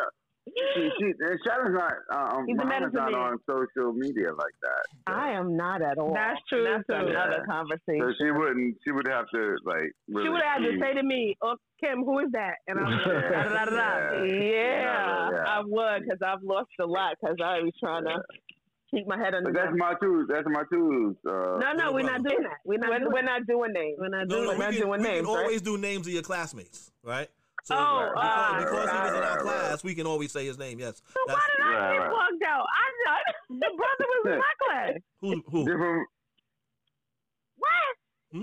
[0.74, 3.20] she, she, and Shadow's not, um, He's a Muhammad's medicine not man.
[3.20, 4.82] on social media like that.
[5.08, 6.12] So, I am not at all.
[6.14, 7.06] That's true, That's too.
[7.06, 8.00] another so conversation.
[8.00, 8.76] So she wouldn't.
[8.84, 9.92] She would have to like.
[10.08, 12.90] Really She would have to say to me, "Oh, Kim, who is that?" And I'm
[12.90, 14.24] like, da, da, da, da, da.
[14.24, 14.34] Yeah.
[14.34, 15.44] Yeah, Yeah.
[15.46, 18.22] I would because I've lost a lot because I was trying to
[18.90, 19.52] keep my head under.
[19.52, 20.26] But that's my tools.
[20.28, 21.16] That's my tools.
[21.26, 22.58] Uh, No, no, we're not doing that.
[22.64, 22.90] We're not.
[22.90, 23.96] We're, doing- we're not doing names.
[24.00, 24.54] We're not No, doing no, it.
[24.54, 25.42] we not can, doing we names, can right?
[25.44, 27.28] always do names of your classmates, right?
[27.70, 29.84] So Oh, because, ah, because he was in our right, class, right.
[29.84, 30.80] we can always say his name.
[30.80, 31.00] Yes.
[31.14, 32.10] So why That's- did I Right, get right.
[32.10, 32.66] plugged out?
[32.66, 34.92] I know the brother was in my class.
[35.20, 35.42] who?
[35.50, 35.64] Who?
[35.64, 36.08] different.
[37.56, 37.94] What?
[38.32, 38.42] Hmm?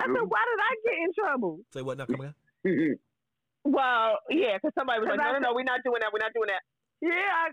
[0.00, 1.60] I said, why did I get in trouble?
[1.72, 2.06] Say what now?
[2.06, 2.20] Come
[2.64, 2.98] again?
[3.62, 6.08] Well, yeah, because somebody was like, no, no, no, we're not doing that.
[6.14, 6.62] We're not doing that.
[7.02, 7.50] Yeah, I,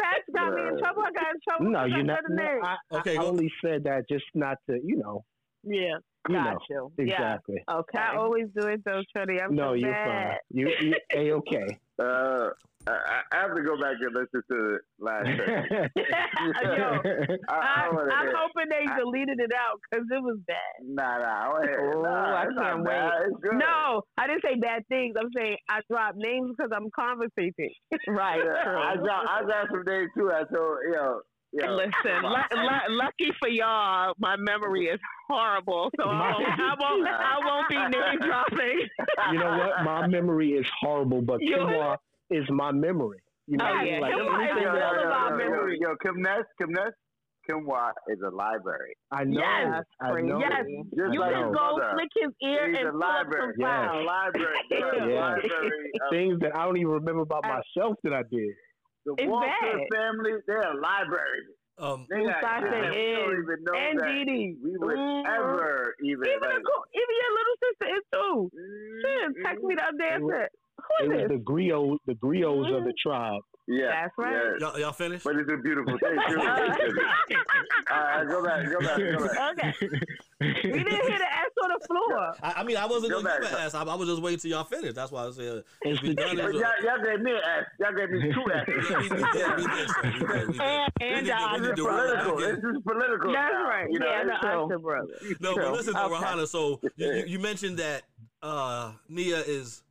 [0.00, 1.02] Fats got me in trouble.
[1.02, 1.70] I got in trouble.
[1.70, 2.20] No, you're not.
[2.26, 2.64] the No, name.
[2.64, 5.26] I, Okay, I go- only said that just not to, you know,
[5.62, 6.58] Yeah, you got know,
[6.98, 7.04] you.
[7.06, 7.62] exactly.
[7.68, 7.74] Yeah.
[7.76, 7.98] Okay.
[7.98, 9.40] I always do it though, Trinity.
[9.40, 10.28] I'm no, so you're bad.
[10.28, 10.36] fine.
[10.58, 11.78] You, you a okay.
[12.02, 12.48] Uh,
[12.88, 15.70] I, I have to go back and listen to the last segment.
[15.94, 20.38] Yo, I, I, I wanna I'm hoping they I- deleted it out because it was
[20.48, 20.56] bad.
[20.82, 23.10] Nah, nah, I wanna hear- Oh, nah, I it's not can't bad.
[23.20, 23.28] wait.
[23.28, 23.54] It's good.
[23.54, 25.14] No, I didn't say bad things.
[25.20, 27.70] I'm saying I dropped names because I'm conversating.
[28.08, 28.40] right.
[28.44, 30.32] Yeah, I got, I got some days too.
[30.32, 31.20] I told, yo,
[31.52, 31.74] yo.
[31.74, 37.08] Listen, lu- lu- lucky for y'all, my memory is horrible, so I won't, I won't,
[37.08, 38.88] I won't be name dropping.
[39.32, 39.84] you know what?
[39.84, 41.96] My memory is horrible, but You- Kimwa
[42.30, 43.18] is my memory.
[43.48, 43.92] You know, Oh, what I mean?
[43.94, 45.78] yeah, like Kimwa is anything yo, all that- about yo, memory.
[45.80, 46.92] Yo, Kim Ness, Kim Ness,
[47.48, 48.94] Kim Watt is a library.
[49.10, 49.40] I know.
[49.40, 50.38] Yes, I know.
[50.38, 50.64] yes.
[50.96, 51.90] Just You like can go mother.
[51.94, 53.54] flick his ear He's and a pull library.
[53.58, 53.66] Yes.
[53.66, 54.06] files.
[54.06, 54.56] Library.
[54.70, 54.78] Yeah.
[54.78, 55.06] Yeah.
[55.08, 55.20] Yeah.
[55.20, 55.92] Library.
[56.12, 58.54] Things that I don't even remember about myself that I did.
[59.04, 59.88] The It's Walker bad.
[59.92, 61.42] family, they're a library.
[61.78, 64.56] Um, They got Musasa we don't even know And that Dee Dee.
[64.62, 65.26] we would Mhm.
[65.26, 66.62] ever even Even, like.
[66.62, 68.50] a even your little sister is too.
[69.02, 70.48] Shit, text me the other day and said,
[71.02, 71.28] It was this?
[71.30, 73.40] the griots, the griots of the tribe.
[73.68, 74.32] Yeah, That's right.
[74.32, 74.68] yeah.
[74.68, 75.22] y'all, y'all finished?
[75.24, 76.40] But it's a beautiful thing too.
[77.92, 79.76] All right, go back, go back, go back.
[79.82, 79.88] Okay.
[80.40, 82.34] We didn't hear the ass on the floor.
[82.42, 83.60] I, I mean, I wasn't Go gonna give back.
[83.60, 83.74] an ass.
[83.74, 84.96] I, I was just waiting till y'all finished.
[84.96, 86.36] That's why I said It's we done.
[86.36, 87.64] But y'all, y'all gave me an ass.
[87.78, 88.90] Y'all gave me two asses.
[88.90, 90.02] Yeah, we, we did, we did, sir.
[90.02, 90.60] We did, we did.
[90.60, 92.22] And, We and need the to- we need Oscar brother.
[92.24, 92.36] Political.
[92.40, 93.32] This is political.
[93.32, 93.68] That's now.
[93.68, 93.86] right.
[93.90, 95.08] You know, yeah, and the it's Oscar brother.
[95.40, 96.24] No, but listen, though, Okay.
[96.24, 96.48] Rahana.
[96.48, 98.02] So you, you, you mentioned that
[98.42, 99.82] uh, Nia is,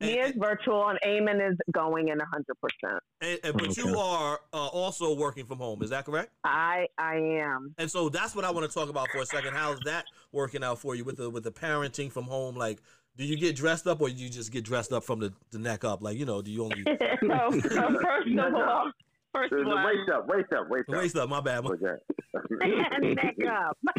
[0.00, 2.98] and, He is virtual and Eamon is going in 100%.
[3.20, 5.82] and, and- but you are uh, also working from home.
[5.82, 6.30] Is that correct?
[6.44, 7.74] I I am.
[7.78, 9.54] And so that's what I want to talk about for a second.
[9.54, 12.54] How's that working out for you with the with the parenting from home?
[12.56, 12.80] Like,
[13.16, 15.58] do you get dressed up or do you just get dressed up from the, the
[15.58, 16.02] neck up?
[16.02, 16.82] Like, you know, do you only
[17.20, 18.92] so, so first of all,
[19.34, 20.94] first of all, waist up, waist up, waist up.
[20.96, 21.28] waist up?
[21.28, 21.66] My bad.
[21.66, 21.96] Okay.
[23.14, 23.76] neck up.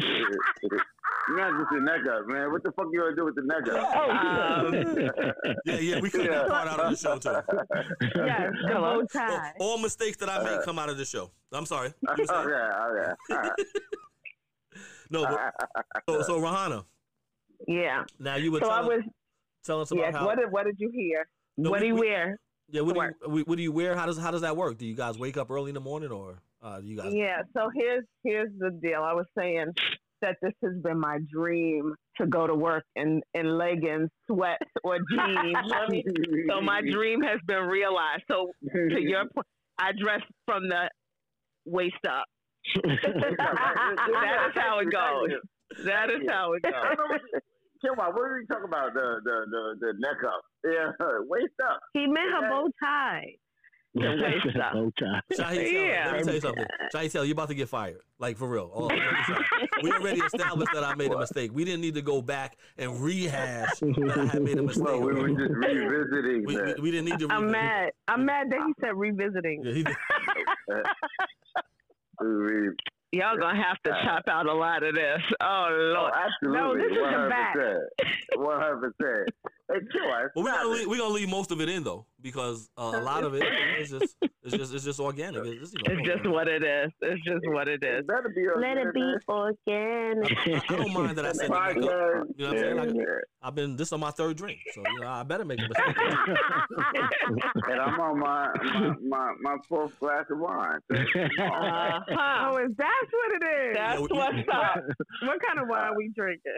[1.30, 2.50] Not just the neck up, man.
[2.50, 3.96] What the fuck you gonna do with the neck up?
[3.96, 4.74] Um,
[5.64, 7.30] Yeah, yeah, we cut that part out of the show too.
[8.26, 9.52] yes, the bow All, tie.
[9.60, 11.30] all mistakes that I make come out of the show.
[11.52, 11.92] I'm sorry.
[12.02, 12.40] You okay, saying?
[12.40, 13.12] okay.
[13.30, 13.52] All right.
[15.10, 15.54] No, but,
[16.08, 16.84] so, so Rahana,
[17.68, 18.04] Yeah.
[18.18, 19.04] now you were So I telling, was.
[19.64, 20.14] tell us about Yes.
[20.14, 20.26] how.
[20.26, 21.28] What did What did you hear?
[21.56, 22.38] No, what we- do you we- wear?
[22.70, 23.00] yeah, what do
[23.38, 23.94] you what do you wear?
[23.94, 24.78] How does how does that work?
[24.78, 27.12] Do you guys wake up early in the morning or uh, do you guys?
[27.14, 27.42] Yeah.
[27.54, 29.02] So here's here's the deal.
[29.02, 29.72] I was saying
[30.22, 34.98] that this has been my dream to go to work in in leggings, sweats, or
[35.10, 35.56] jeans.
[36.48, 38.22] So my dream has been realized.
[38.30, 39.46] So to your point,
[39.78, 40.88] I dress from the
[41.66, 42.24] waist up.
[42.84, 45.30] that is how it goes.
[45.84, 46.72] That is how it goes.
[46.96, 47.40] don't what you-
[47.84, 48.94] Kim, what are you talking about?
[48.94, 50.40] The the the, the neck up.
[50.64, 50.92] Yeah,
[51.28, 51.80] waist up.
[51.94, 53.32] He meant her bow tie.
[53.94, 54.72] The waist up.
[54.74, 55.20] Bow tie.
[55.36, 56.10] Shahi, Yeah.
[56.12, 56.64] let me tell you something.
[56.94, 58.00] Shahi, tell you about to get fired.
[58.20, 58.88] Like for real.
[59.82, 60.00] All jokes aside.
[60.02, 61.50] we already established that I made a mistake.
[61.52, 64.84] We didn't need to go back and rehash that I made a mistake.
[64.84, 66.80] Well, we were just revisiting we, we, that.
[66.80, 67.26] we didn't need to.
[67.26, 67.32] Revisit.
[67.32, 67.90] I'm mad.
[68.08, 69.62] I'm mad that he said revisiting.
[69.64, 69.96] Yeah, he did.
[73.14, 75.20] Y'all gonna have to chop out a lot of this.
[75.42, 76.12] Oh Oh, lord.
[76.14, 76.58] absolutely.
[76.60, 77.56] No, this is a One hundred fact.
[77.58, 78.40] percent.
[78.40, 79.28] One hundred percent.
[79.72, 82.68] Hey, Kim, Well, we're gonna leave, we're gonna leave most of it in though, because
[82.76, 83.42] uh, a lot of it
[83.80, 85.44] is just it's just it's just organic.
[85.46, 86.90] It's just, you know, It's just what it is.
[87.00, 88.04] It's just what it is.
[88.08, 90.32] Let It better be Let it be organic.
[90.46, 91.76] I, I don't mind that I said the makeup.
[91.76, 92.24] Podcast.
[92.36, 92.76] You know what I'm saying?
[92.96, 93.06] Like,
[93.42, 95.96] I've been this on my third drink, so you know I better make a mistake.
[97.68, 100.78] and I'm on my my, my, my fourth glass of wine.
[101.42, 102.50] Uh-huh.
[102.52, 103.74] Oh, is that what it is?
[103.76, 104.82] That's Yeah, we- what's up.
[105.22, 106.52] what kind of wine are we drinking?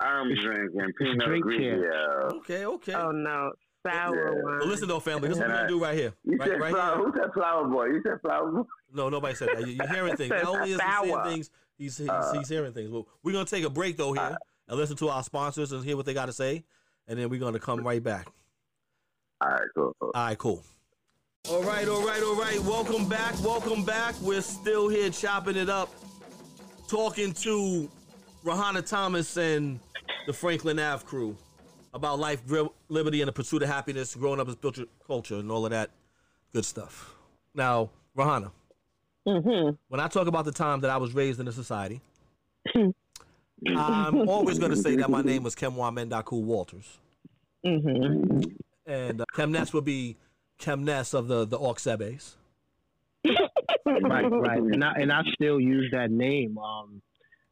[0.00, 2.32] I'm drinking Pinot Drink Grigio.
[2.38, 2.94] Okay, okay.
[2.94, 3.52] Oh no,
[3.86, 4.42] sour Yeah.
[4.42, 4.58] wine.
[4.58, 5.28] Well, listen though, family.
[5.28, 6.12] This is what we're gonna do right here.
[6.24, 6.96] You Right, said right flower.
[6.98, 7.06] here.
[7.06, 7.84] Who said flower boy?
[7.86, 8.62] You said flower boy.
[8.92, 9.66] No, nobody said that.
[9.66, 10.30] You- You're hearing things.
[10.30, 12.90] Not only is he seeing things, he's he's, Uh, he's hearing things.
[12.90, 14.36] Well, we're gonna take a break though here
[14.68, 16.64] and listen to our sponsors and hear what they got to say,
[17.08, 18.28] and then we're gonna come right back.
[19.40, 19.92] All right, cool.
[20.02, 20.62] All right, cool.
[21.48, 22.58] All right, all right, all right.
[22.60, 23.34] Welcome back.
[23.42, 24.14] Welcome back.
[24.20, 25.88] We're still here chopping it up,
[26.88, 27.88] talking to
[28.44, 29.78] Rahana Thomas and
[30.26, 31.36] the Franklin Ave crew
[31.94, 32.42] about life,
[32.88, 35.90] liberty, and the pursuit of happiness, growing up as built culture, and all of that
[36.52, 37.14] good stuff.
[37.54, 38.50] Now, Rahana,
[39.26, 39.74] Mm-hmm.
[39.88, 42.00] when I talk about the time that I was raised in a society,
[43.66, 46.98] I'm always going to say that my name was Kemwa Mendaku Walters.
[47.64, 48.42] Mm-hmm.
[48.86, 50.16] And uh, Kemnes would be
[50.60, 52.36] Kemnes of the, the Oxebes.
[53.84, 54.62] right, right.
[54.62, 56.56] And I and I still use that name.
[56.58, 57.02] Um,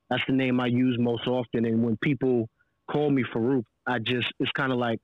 [0.09, 1.65] that's the name I use most often.
[1.65, 2.49] And when people
[2.91, 4.99] call me Farouk, I just it's kind of like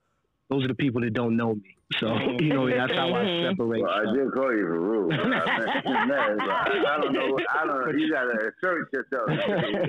[0.48, 1.76] those are the people that don't know me.
[1.98, 2.06] So
[2.40, 3.50] you know that's how I Mhm.
[3.50, 3.82] separate.
[3.82, 4.14] Well, I stuff.
[4.16, 5.10] did call you for rude.
[5.10, 7.38] but I meant Kim Nash, but I don't know.
[7.50, 7.92] I don't know.
[7.98, 9.28] You gotta assert yourself.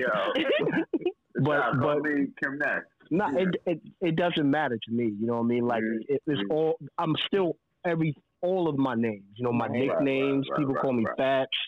[0.00, 0.42] Yo,
[1.44, 2.82] But- Child, call but- me Kim Nash.
[3.10, 5.12] No, it, it it doesn't matter to me.
[5.20, 5.66] You know what I mean?
[5.66, 6.00] Like Mhm.
[6.08, 6.78] it, it's all.
[6.98, 9.24] I'm still every all of my names.
[9.36, 10.48] You know my Right, right, nicknames.
[10.50, 11.16] right, people right, call me right.
[11.16, 11.58] Fats,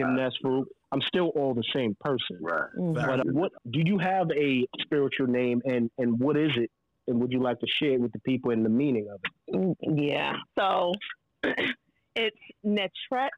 [0.00, 0.32] Kim Right.
[0.44, 0.64] Nesfu.
[0.92, 2.38] I'm still all the same person.
[2.40, 2.68] Right.
[2.76, 6.70] But uh, what do you have a spiritual name, and and what is it?
[7.06, 9.76] And would you like to share it with the people and the meaning of it?
[9.82, 10.36] Yeah.
[10.58, 10.92] So
[12.16, 13.30] it's Netret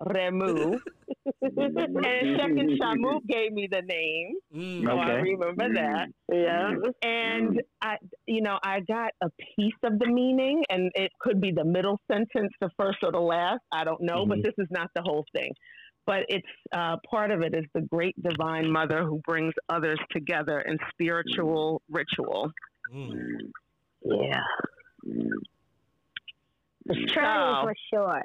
[0.00, 0.78] Remu.
[1.42, 4.34] and second Shamuk gave me the name.
[4.54, 4.84] Mm.
[4.84, 5.30] So I Okay.
[5.32, 6.08] remember that.
[6.32, 6.74] Yeah.
[7.02, 11.52] And I you know, I got a piece of the meaning and it could be
[11.52, 13.60] the middle sentence, the first or the last.
[13.72, 14.42] I don't know, but Mhm.
[14.44, 15.52] this is not the whole thing.
[16.06, 20.60] But it's uh, part of it is the great divine mother who brings others together
[20.60, 22.52] in spiritual ritual.
[22.92, 23.50] Mm.
[24.04, 24.42] Yeah.
[26.88, 28.22] It's trying for short.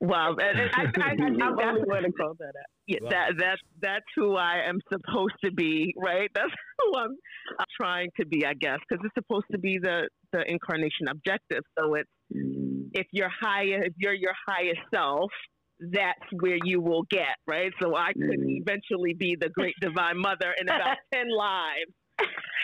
[0.00, 1.12] Well, and- and I, I, I,
[1.44, 2.66] I'm only going to call that out.
[2.86, 3.10] Yeah, Right.
[3.10, 6.30] that that's that's who I am supposed to be, right?
[6.34, 7.10] That's who I'm,
[7.58, 11.62] I'm trying to be, I guess, because it's supposed to be the the incarnation objective.
[11.76, 15.32] So it's if you're higher, if you're your highest self,
[15.80, 17.72] that's where you will get, right?
[17.82, 18.60] So I could Mhm.
[18.62, 21.90] eventually be the great divine mother in about ten lives.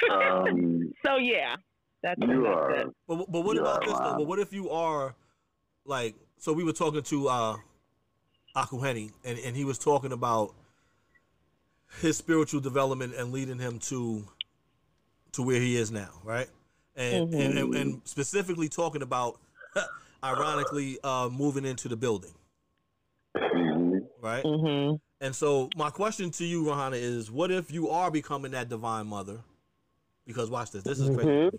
[0.08, 1.56] Um, Um, so yeah,
[2.04, 2.70] that's, you that's are.
[2.76, 2.86] it.
[3.08, 4.16] But but what about are this though?
[4.18, 5.16] But what if you are
[5.84, 7.56] like so we were talking to uh
[8.56, 10.52] Akuheni and, and he was talking about
[12.00, 14.24] his spiritual development and leading him to
[15.32, 16.48] to where he is now, right?
[16.96, 19.38] And and, and, and specifically talking about
[20.24, 22.34] ironically uh moving into the building,
[23.36, 24.00] mhm.
[24.20, 24.42] right?
[24.42, 24.96] Mm-hmm.
[25.24, 29.06] And so my question to you, Rohanna, is what if you are becoming that divine
[29.06, 29.38] mother?
[30.26, 30.82] Because watch this.
[30.82, 31.22] This is crazy.
[31.22, 31.58] to me.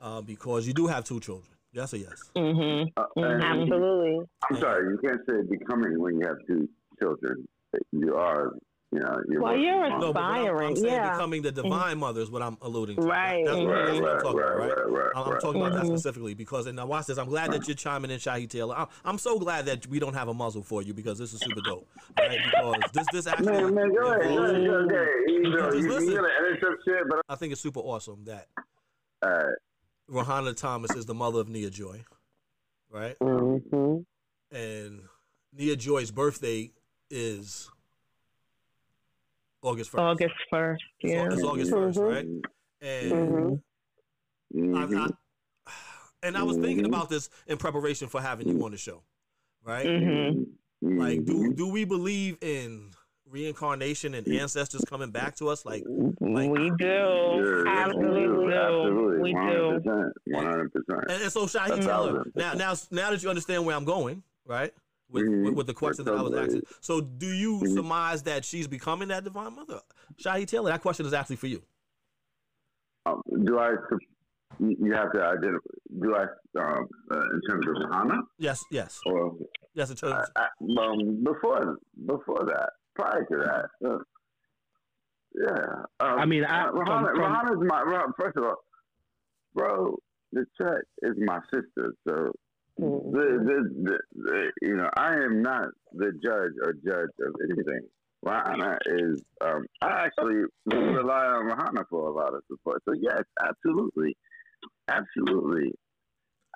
[0.00, 1.51] Uh, because you do have two children.
[1.72, 2.30] Yes or yes?
[2.36, 2.88] Mm-hmm.
[2.96, 4.20] Uh, and Absolutely.
[4.50, 6.68] I'm sorry, you can't say becoming when you have two
[7.00, 7.48] children.
[7.92, 8.52] You are,
[8.92, 11.12] you know, you're Well, you're on- No, but I'm, I'm Inspiring, saying yeah.
[11.12, 13.02] becoming the divine mother is what I'm alluding to.
[13.02, 13.42] Right.
[13.46, 14.68] That's, what- Right, that's what I'm right, talking right, about, right?
[14.76, 15.40] right, right, I'm, I'm right.
[15.40, 15.86] talking about that Mhm.
[15.86, 17.16] specifically because, and now watch this.
[17.16, 18.74] I'm glad that you're chiming in, Shahi Taylor.
[18.76, 21.40] I'm, I'm so glad that we don't have a muzzle for you because this is
[21.40, 22.38] super dope, right?
[22.44, 25.08] Because this this actually Man, man, go ahead, go ahead, go ahead.
[25.26, 26.10] You know, you, listen.
[26.10, 28.48] you're gonna edit shit, but I think it's super awesome that
[29.22, 29.54] all right.
[30.16, 32.04] Rohanna Thomas is the mother of Nia Joy,
[32.90, 33.16] right?
[33.20, 34.02] Mm-hmm.
[34.54, 35.02] And
[35.56, 36.70] Nia Joy's birthday
[37.10, 37.70] is
[39.62, 39.98] August 1st.
[40.00, 40.84] August first.
[41.02, 41.28] Yeah.
[41.32, 42.26] It's August 1st, right?
[42.82, 43.62] And Mhm.
[44.54, 44.98] Mhm.
[44.98, 45.06] I,
[45.66, 45.72] I,
[46.22, 49.02] and I was thinking about this in preparation for having you on the show,
[49.64, 49.86] right?
[49.86, 50.46] Mhm.
[50.82, 50.98] Mhm.
[50.98, 52.90] Like, do do we believe in
[53.32, 55.64] reincarnation and ancestors coming back to us?
[55.64, 55.82] Like,
[56.20, 56.84] like we do.
[56.84, 58.52] Yeah, Absolutely do.
[58.52, 59.22] Absolutely.
[59.22, 59.80] We do.
[59.84, 60.12] 100%.
[60.28, 61.02] 100%.
[61.08, 62.24] and, and so Shahi A Taylor.
[62.36, 64.72] Now, now, now that you understand where I'm going, right?
[65.10, 65.44] With, Mhm.
[65.46, 66.62] with, with the question that I was asking.
[66.80, 67.74] So, do you Mhm.
[67.74, 69.80] surmise that she's becoming that divine mother?
[70.22, 71.62] Shahi Taylor, that question is actually for you.
[73.06, 73.70] Um, do I,
[74.60, 75.58] you you have to identify,
[76.00, 76.22] do I,
[76.60, 78.22] um, uh, in terms of Hana?
[78.38, 79.36] Yes, yes, Or,
[79.74, 79.90] yes.
[79.90, 80.46] In terms, I, I,
[80.84, 83.98] um, before, before that, prior to that, uh,
[85.34, 85.82] yeah.
[86.00, 88.56] Um, I mean, I- uh, from- Rahana, from- Rahana's my, Rah- first of all,
[89.54, 89.96] bro,
[90.32, 92.32] the track is my sister, so
[92.80, 93.10] Mm-hmm.
[93.10, 97.86] the, the, the, the, you know, I am not the judge or judge of anything.
[98.24, 102.80] Rahana is, um, I actually rely on Rahana for a lot of support.
[102.88, 104.16] So yes, absolutely,
[104.88, 105.74] absolutely.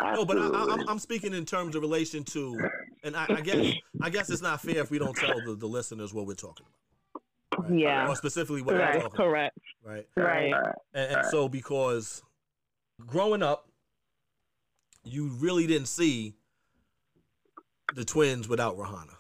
[0.01, 0.73] no, but I, I, absolutely.
[0.85, 2.59] I'm, I'm speaking in terms of relation to,
[3.07, 5.67] and I, I guess, I guess it's not fair if we don't tell the, the
[5.67, 6.67] listeners what we're talking
[7.55, 7.79] about, right?
[7.79, 8.09] Yeah.
[8.09, 8.93] or specifically what I'm Right.
[8.95, 9.59] talking about, Correct.
[9.85, 10.07] right?
[10.17, 10.53] Right.
[10.95, 12.23] And, and so because
[13.07, 13.69] growing up,
[15.05, 16.35] you really didn't see
[17.95, 19.15] the twins without Rahana.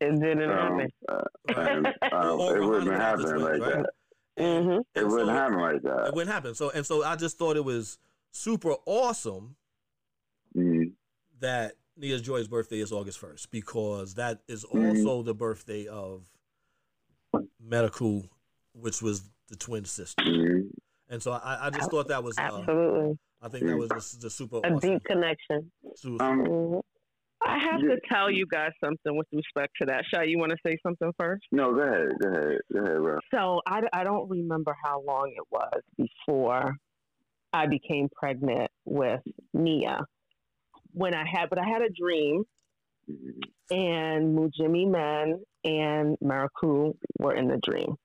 [0.00, 0.92] It didn't um, happen.
[1.08, 1.22] uh,
[1.56, 3.72] and, um, it Rahana wouldn't without happen twins, like right?
[3.84, 3.90] that.
[4.38, 4.70] Mm-hmm.
[4.70, 6.06] It And wouldn't so- happen like that.
[6.08, 6.54] It wouldn't happen.
[6.54, 7.98] So and so I just thought it was
[8.32, 9.56] super awesome
[10.56, 10.92] Mhm.
[11.40, 14.88] that Nia Joy's birthday is August first because that is Mhm.
[15.04, 16.28] also the birthday of
[17.60, 18.24] Medical,
[18.72, 20.22] which was the twin sister.
[20.24, 20.70] Mhm.
[21.08, 23.18] And so I, I just thought that was uh, Absolutely.
[23.42, 24.78] I think that was the, just super A awesome.
[24.94, 25.70] deep connection.
[25.96, 26.80] Su- Um.
[27.46, 27.94] I have Yeah.
[27.96, 30.04] to tell you guys something with respect to that.
[30.06, 31.44] Shy, you want to say something first?
[31.52, 33.18] no, go ahead, go ahead, go ahead, bro.
[33.34, 36.74] So I, I don't remember how long it was before
[37.52, 39.20] I became pregnant with
[39.52, 40.00] Nia.
[40.94, 42.44] When I had, but I had a dream,
[43.70, 47.96] and Mujimi Men and Maraku were in the dream.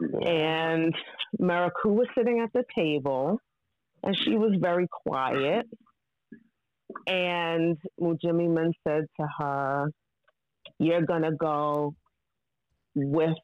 [0.00, 0.94] And
[1.40, 3.38] Maraku was sitting at the table,
[4.02, 5.66] and she was very quiet.
[7.06, 9.92] And Mujimiman said to her,
[10.78, 11.94] "You're gonna go
[12.94, 13.38] with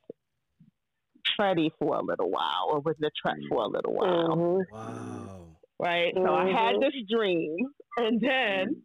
[1.37, 4.90] Freddie for a little while, or with the Tret for a little while." Mm-hmm.
[4.90, 5.41] Wow.
[5.83, 6.14] Right.
[6.14, 6.81] So I had Mhm.
[6.81, 7.57] this dream,
[7.97, 8.83] and then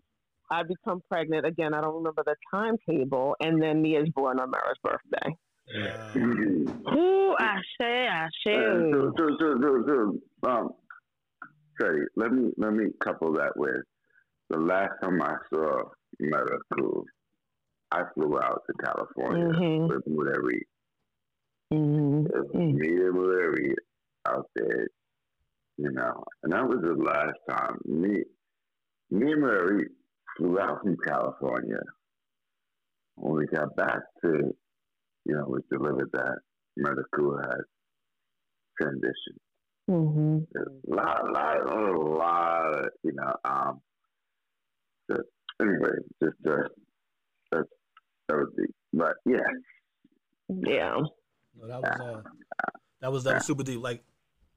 [0.50, 1.76] I become pregnant again.
[1.76, 5.38] I don't remember the timetable, and then Nia's born on Mara's birthday.
[6.16, 6.94] Wow.
[6.96, 8.48] Ooh, Ashe, Ashe.
[8.48, 9.84] Uh, so, so, so, so,
[10.44, 10.70] so, um,
[11.78, 13.84] Freddie, let me let me couple that with
[14.50, 15.84] the last time I saw
[16.20, 17.06] Medical,
[17.92, 19.90] I flew out to California Mhm.
[19.90, 20.40] with Muda
[21.72, 22.26] Mm-hmm.
[22.28, 23.76] It was Me and Muda
[24.28, 24.88] out there,
[25.78, 28.24] you know, and that was the last time me,
[29.12, 29.88] me and Muda Reed
[30.38, 31.80] flew out from California.
[33.16, 34.56] When we got back to,
[35.26, 36.38] you know, we delivered that
[36.76, 37.62] Medical had
[38.82, 39.40] transitioned.
[39.90, 40.40] Mm-hmm.
[40.92, 43.82] a lot, lot, a lot, of, you know, um,
[45.10, 45.24] just,
[45.62, 46.68] anyway, just, uh,
[47.52, 47.70] that's,
[48.28, 49.38] that was the, but yeah,
[50.50, 51.02] Yeah.
[51.60, 52.22] No, that was uh,
[53.02, 53.82] that was that was super deep.
[53.82, 54.04] Like,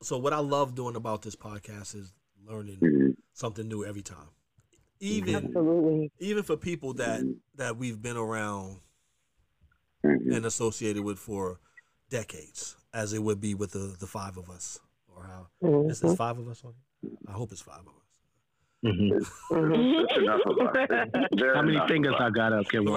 [0.03, 2.13] so what I love doing about this podcast is
[2.47, 3.17] learning Mhm.
[3.33, 4.29] something new every time.
[5.01, 6.11] Even Absolutely.
[6.19, 7.23] even for people that
[7.55, 8.81] that we've been around
[10.05, 10.35] Mhm.
[10.37, 11.61] and associated with for
[12.09, 15.91] decades, as it would be with the the five of us, or how Mm-hmm.
[15.91, 16.75] is this five of us on?
[17.03, 17.11] here?
[17.27, 17.87] I hope it's five
[18.85, 19.31] of us.
[19.53, 20.07] Mhm.
[20.09, 21.29] That's enough of us.
[21.35, 22.33] Very How many fingers I us.
[22.33, 22.87] got up, Kim?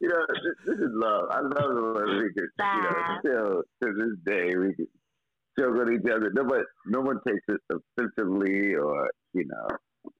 [0.00, 0.26] you know.
[0.28, 1.24] This, this is love.
[1.30, 4.86] I love the way we could, you know, still to this day we could
[5.58, 6.30] joke on each other.
[6.34, 7.60] Nobody, no one takes it
[7.98, 9.68] offensively or you know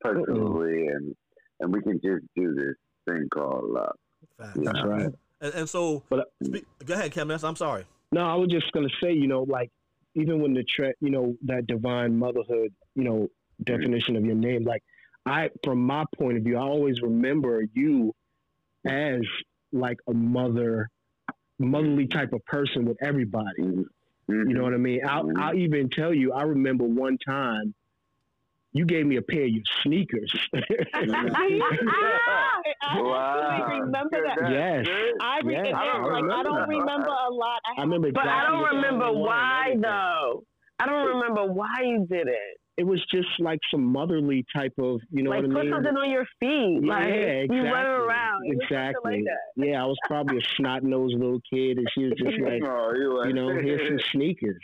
[0.00, 1.14] personally, and
[1.60, 2.74] and we can just do this
[3.08, 3.94] thing called love.
[4.38, 4.84] That's know?
[4.84, 5.08] right.
[5.40, 7.30] And, and so, But- uh, speak, go ahead, Cam.
[7.30, 7.84] I'm sorry.
[8.12, 9.70] No, I was just gonna say, you know, like
[10.14, 13.28] even when the tre- you know, that divine motherhood, you know,
[13.64, 14.82] definition of your name, like
[15.26, 18.14] I, from my point of view, I always remember you
[18.86, 19.20] as
[19.72, 20.88] like a mother,
[21.58, 23.60] motherly type of person with everybody.
[23.62, 23.84] Mhm.
[24.28, 25.00] You know what I mean?
[25.06, 25.38] I'll, Mhm.
[25.38, 27.74] I'll even tell you, I remember one time
[28.72, 30.32] you gave me a pair of your sneakers.
[32.82, 33.48] I Wow.
[33.50, 34.36] actually remember that.
[34.38, 34.52] Good.
[34.52, 34.86] yes.
[34.86, 35.14] Good.
[35.20, 36.78] I, re- Yes, again, I like, I don't remember.
[36.78, 37.60] remember a lot.
[37.76, 39.80] I remember But I exactly don't what remember you wore and why everything.
[39.82, 40.42] though.
[40.80, 42.56] I don't remember why you did it.
[42.76, 45.72] It was just like some motherly type of, you know like what I put mean?
[45.74, 46.78] something on your feet.
[46.84, 47.56] Yeah, like exactly.
[47.56, 48.42] you run around.
[48.46, 49.12] It was something Exactly.
[49.16, 49.66] Like that.
[49.66, 52.92] Yeah, I was probably a snot nosed little kid, and she was just like, Oh,
[52.94, 54.62] you, you know, here's some sneakers.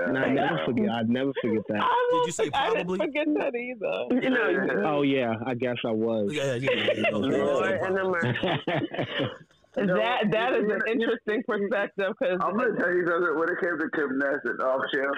[0.00, 0.08] Yeah.
[0.08, 0.88] And I never forget.
[0.90, 1.84] I'd never forget that.
[2.12, 2.80] Did you say probably?
[2.80, 2.98] I probably?
[2.98, 4.22] didn't forget that either.
[4.22, 6.30] You know, Oh yeah, I guess I was.
[6.32, 6.92] Yeah, yeah, yeah.
[6.96, 7.10] yeah.
[7.12, 9.28] Lord and the.
[9.76, 13.38] No, that that is an interesting perspective because I'm gonna tell you something.
[13.38, 15.14] When it came to Kim Ness and off champ,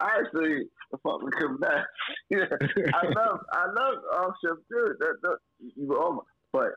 [0.00, 0.64] I actually
[1.02, 1.84] fuck with Kim Ness.
[2.28, 2.44] Yeah,
[2.92, 4.94] I love, I love off champ too.
[4.98, 6.72] That, that you were almost, but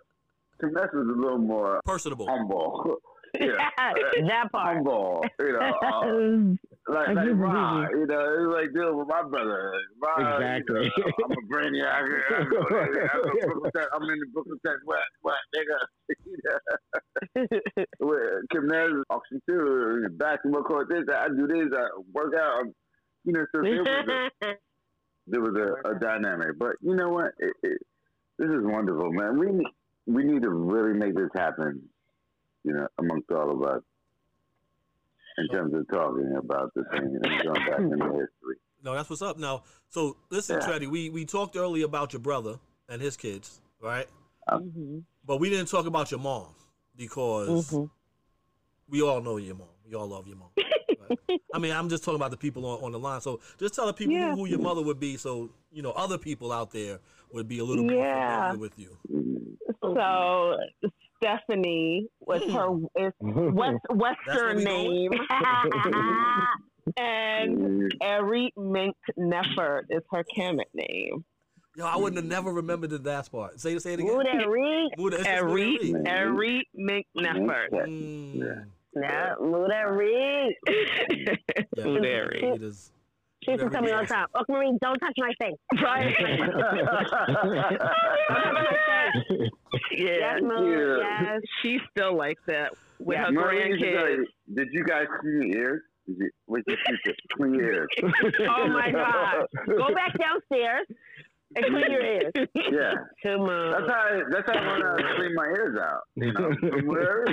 [0.61, 2.27] Kim Ness was a little more Personable.
[2.27, 2.95] humble.
[3.39, 3.47] Yeah,
[4.27, 4.75] that part.
[4.75, 5.25] humble.
[5.39, 7.87] You know, uh, like like Ron.
[7.91, 9.73] You know, it was like dealing with my brother.
[10.01, 10.91] Ron, Exactly.
[10.97, 11.87] You know, I'm a brainiac.
[11.87, 13.87] I go, I go Brooklyn Tech.
[13.93, 15.77] I'm in the Brooklyn Tech West, West, nigga.
[17.99, 20.89] With Ness auction too, basketball court.
[20.89, 21.71] This, I do this.
[21.73, 22.59] I work out.
[22.61, 22.73] I'm,
[23.23, 24.55] you know, so there was a,
[25.27, 26.59] there was a, a dynamic.
[26.59, 27.31] But you know what?
[27.39, 27.77] It, it,
[28.37, 29.39] this is wonderful, man.
[29.39, 29.65] We
[30.05, 31.81] we need to really make this happen.
[32.65, 33.81] You know, amongst all of us,
[35.37, 38.57] in terms of talking about the thing and going back in the history.
[38.83, 39.37] No, that's what's up.
[39.37, 40.67] Now, so listen, Yeah.
[40.67, 44.07] Treddy, we we talked earlier about your brother and his kids, right?
[44.49, 44.99] Mm-hmm.
[45.25, 46.47] But we didn't talk about your mom
[46.95, 47.89] because Mhm.
[48.89, 49.67] we all know your mom.
[49.87, 50.49] We all love your mom.
[50.57, 51.39] right?
[51.53, 53.21] I mean, I'm just talking about the people on, on the line.
[53.21, 54.31] So just tell the people Yeah.
[54.31, 56.99] who, who your mother would be, so you know other people out there
[57.31, 58.51] would be a little more Yeah.
[58.51, 58.97] familiar with you.
[59.11, 59.57] Mm.
[59.81, 60.57] So
[61.23, 65.11] Stephanie was her is West, Western name,
[66.97, 67.93] and.
[68.01, 71.23] Eri Mink Neffert is her Kemet name.
[71.75, 73.59] Yo, I wouldn't have never remembered the last part.
[73.59, 74.11] Say say it again.
[74.11, 74.89] Ooh, that ring.
[74.97, 77.69] Muda, Eri Eri Mink Neffert.
[77.71, 78.35] Mm.
[78.35, 78.63] Yeah.
[78.95, 80.53] Yeah, move that.
[80.67, 82.51] Yeah, Muda Muda Eri.
[82.51, 82.91] Reed is-
[83.45, 86.15] She used to tell me all the time, "Oh, Marie, don't touch my face." Right.
[89.91, 89.97] yeah.
[89.97, 90.99] Yes, Marie.
[91.01, 91.21] Yeah.
[91.21, 91.41] Yes.
[91.61, 94.17] She's still like that with her Marie, you grandkids.
[94.17, 94.25] know,
[94.55, 95.81] Did you guys clean your ears?
[96.07, 96.77] Did you, wait, did
[97.37, 97.87] clean your ears?
[98.03, 99.45] Oh my God.
[99.67, 100.85] Go back downstairs.
[101.55, 102.31] and clean your ears.
[102.71, 102.93] Yeah.
[103.23, 103.71] Come on.
[103.71, 106.01] That's how I, that's how I want to clean my ears out.
[106.15, 107.25] You know, from wherever.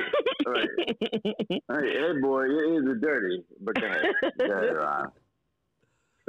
[0.47, 0.69] Like,
[1.01, 3.45] hey, hey, boy, your ears are dirty.
[3.61, 4.05] But go ahead.
[4.39, 5.13] Go ahead, Ron.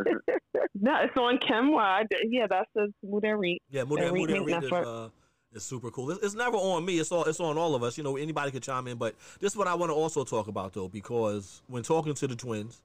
[0.82, 2.06] no, it's on Kenwa.
[2.28, 3.62] Yeah, that's the Smooth and Read.
[3.70, 5.10] Yeah, Moody, And we Reed is, uh,
[5.54, 6.12] is super cool.
[6.12, 7.00] It's, it's never on me.
[7.00, 7.98] It's all it's on all of us.
[7.98, 8.98] You know, anybody could chime in.
[8.98, 12.28] But this is what I want to also talk about though, because when talking to
[12.28, 12.82] the twins,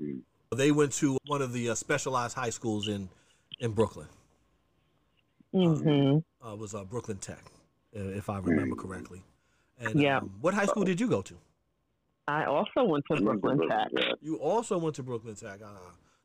[0.00, 0.22] Mm.
[0.56, 3.08] they went to one of the uh, specialized high schools in
[3.60, 4.08] in Brooklyn.
[5.54, 6.18] Mm-hmm.
[6.46, 7.44] Uh, it was uh, Brooklyn Tech,
[7.92, 9.22] if I remember correctly.
[9.78, 10.18] And Yeah.
[10.18, 11.34] um, what high school did you go to?
[12.28, 13.88] I also went to Brooklyn Tech.
[14.20, 15.60] You also went to Brooklyn Tech.
[15.62, 15.82] Uh, that was-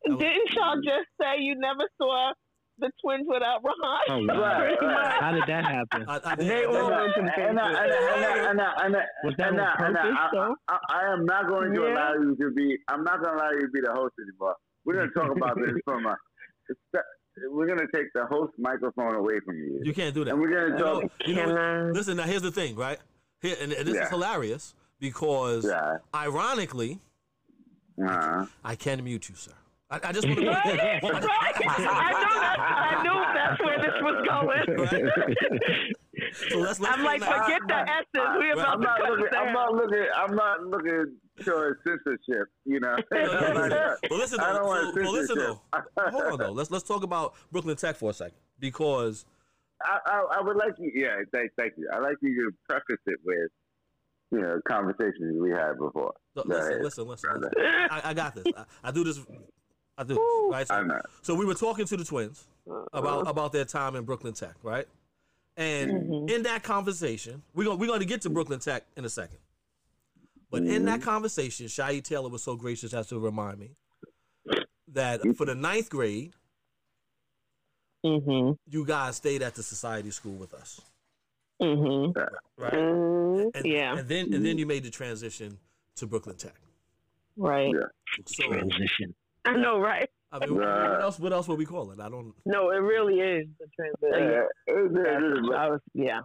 [0.08, 2.32] Didn't y'all just say you never saw
[2.80, 3.76] the twins without Ron?
[4.10, 4.62] Oh, wow.
[4.62, 5.22] Right, right.
[5.22, 6.05] How did that happen?
[6.08, 9.36] I, I did, They I did- all And I- went to the and I- Was
[9.38, 10.55] that and on purpose, though?
[10.93, 11.93] Am not going to Yeah.
[11.93, 12.78] allow you to be.
[12.88, 14.55] I'm not going to allow you to be the host anymore.
[14.86, 16.16] We're going to talk about this from a.
[17.51, 20.32] We're going to take the host microphone away from you, you can't do that.
[20.32, 21.12] and we're going to You know, talk.
[21.26, 21.82] you know Can what- I?
[21.91, 22.97] listen, now here's the thing, right?
[23.41, 25.97] Here, and, and this is hilarious because, Yeah.
[26.16, 26.99] ironically,
[28.03, 28.45] Uh-huh.
[28.64, 29.51] I can mute you, sir.
[29.90, 30.46] I, I just want to.
[30.48, 30.66] Right,
[31.04, 31.04] right.
[31.04, 32.60] I knew that.
[32.60, 34.66] I knew that's where this was going.
[36.50, 36.80] So let's.
[36.80, 38.38] let's I'm like, now- forget the S's.
[38.40, 39.38] We about I'm to not cut looking.
[39.38, 40.06] I'm not looking.
[40.16, 42.48] I'm not looking towards censorship.
[42.66, 42.98] You know.
[43.12, 43.96] No, no, no, no.
[44.10, 45.62] Well, listen, I don't want So, well, listen, though.
[46.10, 46.52] Hold on, though.
[46.52, 49.26] Let's let's talk about Brooklyn Tech for a second because
[49.84, 50.92] I, I, I would like you.
[50.94, 51.88] Yeah, thank, thank you.
[51.94, 53.50] I like you to preface it with,
[54.32, 56.14] you know, conversations we had before.
[56.36, 57.52] so, listen, listen, listen, listen.
[57.92, 58.46] I, I got this.
[58.58, 59.20] I, I do this.
[59.98, 60.68] I do this, right?
[60.68, 61.02] So, I know.
[61.22, 62.45] So we were talking to the twins
[62.93, 64.88] about about their time in Brooklyn Tech, right?
[65.56, 66.30] And Mm-hmm.
[66.30, 69.39] in that conversation, we're gonna we're gonna get to Brooklyn Tech in a second.
[70.52, 71.10] But in that Mm-hmm.
[71.10, 73.72] conversation, Shai Taylor was so gracious as to remind me
[74.93, 76.34] that for the ninth grade,
[78.06, 78.52] Mm-hmm.
[78.70, 80.80] you guys stayed at the society school with us,
[81.62, 82.18] Mm-hmm.
[82.62, 82.74] right?
[83.56, 83.98] And, yeah.
[83.98, 85.58] And then and then you made the transition
[85.95, 86.54] to Brooklyn Tech.
[87.36, 87.74] Right.
[87.74, 87.88] Yeah.
[88.28, 89.16] So Transition.
[89.48, 90.10] I know, right?
[90.32, 91.20] I mean, what else?
[91.20, 92.00] What else would we call it?
[92.00, 92.34] I don't.
[92.45, 94.43] No, it really is the transition.
[94.68, 96.20] Yeah, I was, yeah.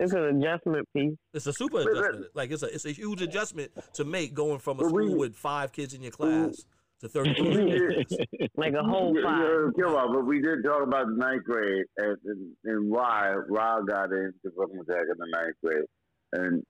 [0.00, 1.16] It's an adjustment piece.
[1.34, 2.30] It's a super But- but- adjustment.
[2.34, 5.72] Like it's a it's a huge adjustment to make going from a school with five
[5.72, 6.64] kids in your class
[7.00, 7.56] to thirty kids.
[7.56, 8.48] we in your did- class.
[8.56, 9.40] Like a whole Yeah, five.
[9.76, 13.32] yeah, yeah, well, but we did talk about the ninth grade and, and, and why
[13.48, 15.84] Rob got into Brooklyn Tech in the ninth grade,
[16.32, 16.62] and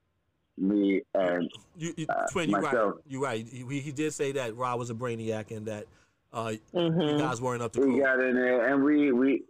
[0.56, 2.64] me and You, you, Uh, twin, you right.
[2.64, 2.94] myself.
[3.06, 3.46] You right.
[3.46, 5.84] He, he did say that Rob was a brainiac and that
[6.32, 7.00] uh, Mm-hmm.
[7.00, 8.00] you guys weren't up to we code.
[8.02, 9.42] got in there and we we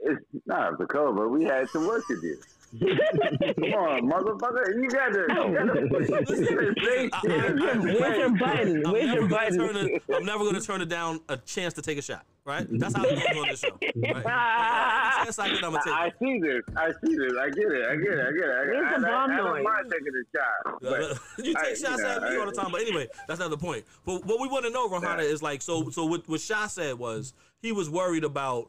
[0.00, 2.36] it's not up to code, but we had some work to do.
[2.80, 4.74] Come on, motherfucker!
[4.82, 5.26] You got to.
[5.28, 7.32] You got to put Listen, say I- shit.
[7.32, 8.82] I- I- Where's your button?
[8.90, 9.58] Where's your button?
[9.58, 12.24] turn it, I'm never going to turn it down a chance to take a shot.
[12.46, 12.66] Right?
[12.72, 13.68] That's how it goes on this show.
[13.80, 13.94] Right?
[14.04, 16.14] Any chance I get, I'm take I it.
[16.20, 16.62] see this.
[16.76, 17.32] I see this.
[17.40, 17.86] I get it.
[17.88, 18.20] I get it.
[18.20, 18.50] I get it.
[18.50, 20.80] I, Where's I, the I, bomb I don't mind taking a shot.
[20.82, 23.08] But you I- take shots you know, at me I- all the time, but anyway,
[23.28, 23.84] that's not the point.
[24.04, 26.98] But what we want to know, Rohanna, is like, so, so what, what Shah said
[26.98, 28.68] was he was worried about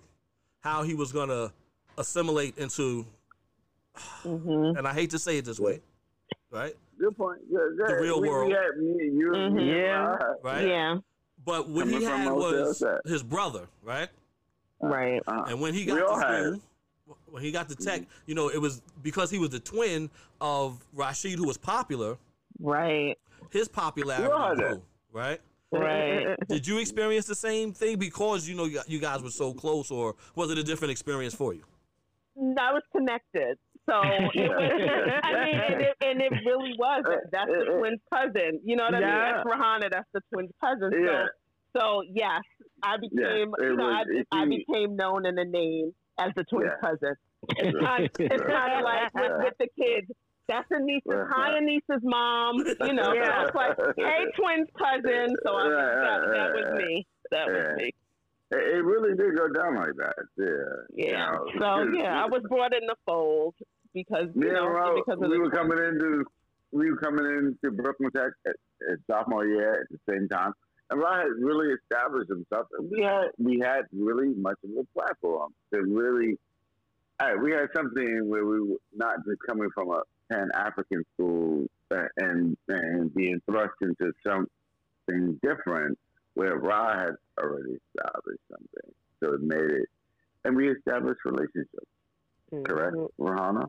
[0.62, 1.52] how he was gonna
[1.98, 3.06] assimilate into,
[4.24, 4.78] Mm-hmm.
[4.78, 5.82] and I hate to say it this way,
[6.52, 6.74] right?
[7.00, 7.40] good point.
[7.52, 7.90] Good, good.
[7.90, 8.48] The real we, world.
[8.48, 9.68] We had, me, you, Mhm.
[9.68, 10.16] Yeah.
[10.44, 10.68] Right?
[10.68, 10.98] Yeah.
[11.46, 13.02] But what he Coming from had was Set.
[13.06, 14.10] his brother, right?
[14.82, 15.22] Right.
[15.28, 18.34] uh, And when he got all to had school, when he got to tech, you
[18.34, 20.10] know, it was because he was the twin
[20.42, 22.18] of Rashid, who was popular.
[22.60, 23.16] Right.
[23.52, 24.56] His popularity Right.
[24.58, 24.82] grew,
[25.12, 25.42] right?
[25.72, 26.36] Right.
[26.48, 29.92] Did you experience the same thing because you know you you guys were so close,
[29.92, 31.64] or was it a different experience for you?
[32.38, 33.58] I was connected.
[33.90, 34.32] So it was,
[35.24, 37.04] I mean, and it, and it really was.
[37.06, 37.78] Uh, that's the uh, uh.
[37.80, 38.60] twins' cousin.
[38.64, 39.08] You know what I mean?
[39.10, 39.32] Yeah.
[39.44, 39.90] That's Rohanna.
[39.92, 40.92] That's the twins' cousin.
[41.06, 41.26] Yeah.
[41.74, 42.42] So, so yes,
[42.84, 43.54] I became.
[43.60, 46.90] it you know, was- I, I became known in the name as the twins' Yeah.
[46.90, 47.14] cousin.
[47.58, 50.08] It's kind, it's of like with, with the kids.
[50.48, 51.02] That's Anissa's.
[51.06, 51.64] Right, Hi, right.
[51.64, 52.56] Anissa's mom.
[52.58, 53.44] You know, Yeah.
[53.44, 55.36] so it's like, hey, twins' cousin.
[55.44, 57.08] So I, Right, that, that was me.
[57.32, 57.84] That was Yeah.
[57.86, 57.92] me.
[58.52, 60.16] It, really did go down like that.
[60.38, 60.46] Yeah.
[60.96, 61.32] You Yeah.
[61.32, 63.56] know, So yeah, I was brought in the fold
[63.96, 66.26] because you know because we the were coming into
[66.72, 68.56] we were coming into Brooklyn Tech at,
[68.92, 70.52] at sophomore year at the same time,
[70.92, 72.68] and Ron had really established himself.
[72.78, 76.38] And we had we had really much of a platform to really.
[77.18, 81.06] All right, we had something where we were not just coming from a Pan African
[81.14, 85.98] school uh, and and being thrust into something different,
[86.34, 88.92] where Ra had already established something,
[89.24, 89.88] so it made it,
[90.44, 91.88] and we established relationships.
[92.66, 93.66] Correct, Rohanna?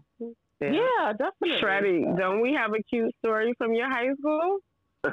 [0.60, 0.70] Yeah.
[0.72, 1.60] yeah, definitely.
[1.60, 4.58] Shreddy, don't we have a cute story from your high school?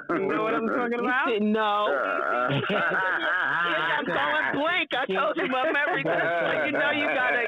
[0.09, 1.41] You know what I'm talking about?
[1.41, 1.87] no.
[1.93, 4.89] Uh, I'm going blank.
[4.97, 6.03] I told you my memory.
[6.53, 7.43] So you know you gotta.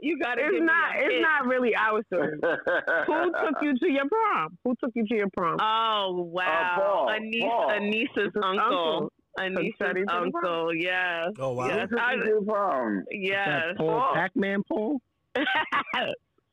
[0.00, 0.42] You, you gotta.
[0.44, 0.96] It's not.
[0.96, 2.38] It's not really our story.
[2.42, 4.58] Who took you to your prom?
[4.64, 5.58] Who took you to your prom?
[5.60, 7.70] Oh wow, Paul, Anise, Paul.
[7.70, 9.12] Anissa's uncle.
[9.38, 10.74] Anissa's Freddie uncle.
[10.74, 11.28] Yes.
[11.38, 11.68] Oh wow.
[11.68, 11.88] Yes.
[11.90, 13.04] Took you to prom.
[13.10, 13.46] Yes.
[13.46, 15.00] That Paul Pac-Man Paul?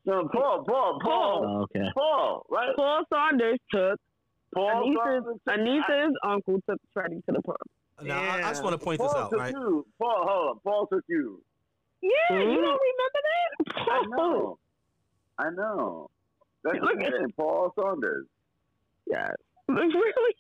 [0.08, 1.90] No, Paul, Paul, Paul, Oh, okay.
[1.96, 2.76] Paul, right?
[2.76, 4.00] Paul Saunders took
[4.54, 4.94] Paul.
[4.96, 5.84] Anissa's, Saunders.
[5.90, 7.58] Anissa's uncle took Freddie to the prom.
[8.04, 9.52] Now I, I just want to point Paul this out, took right?
[9.54, 9.86] you.
[10.00, 10.60] Paul, hold on.
[10.64, 11.42] Paul took you.
[12.04, 13.76] Yeah, you don't remember that?
[13.90, 14.58] I know.
[15.40, 16.10] I know.
[16.64, 18.26] That's Look Look at- Paul Saunders.
[19.08, 19.30] Yeah.
[19.68, 20.36] Really?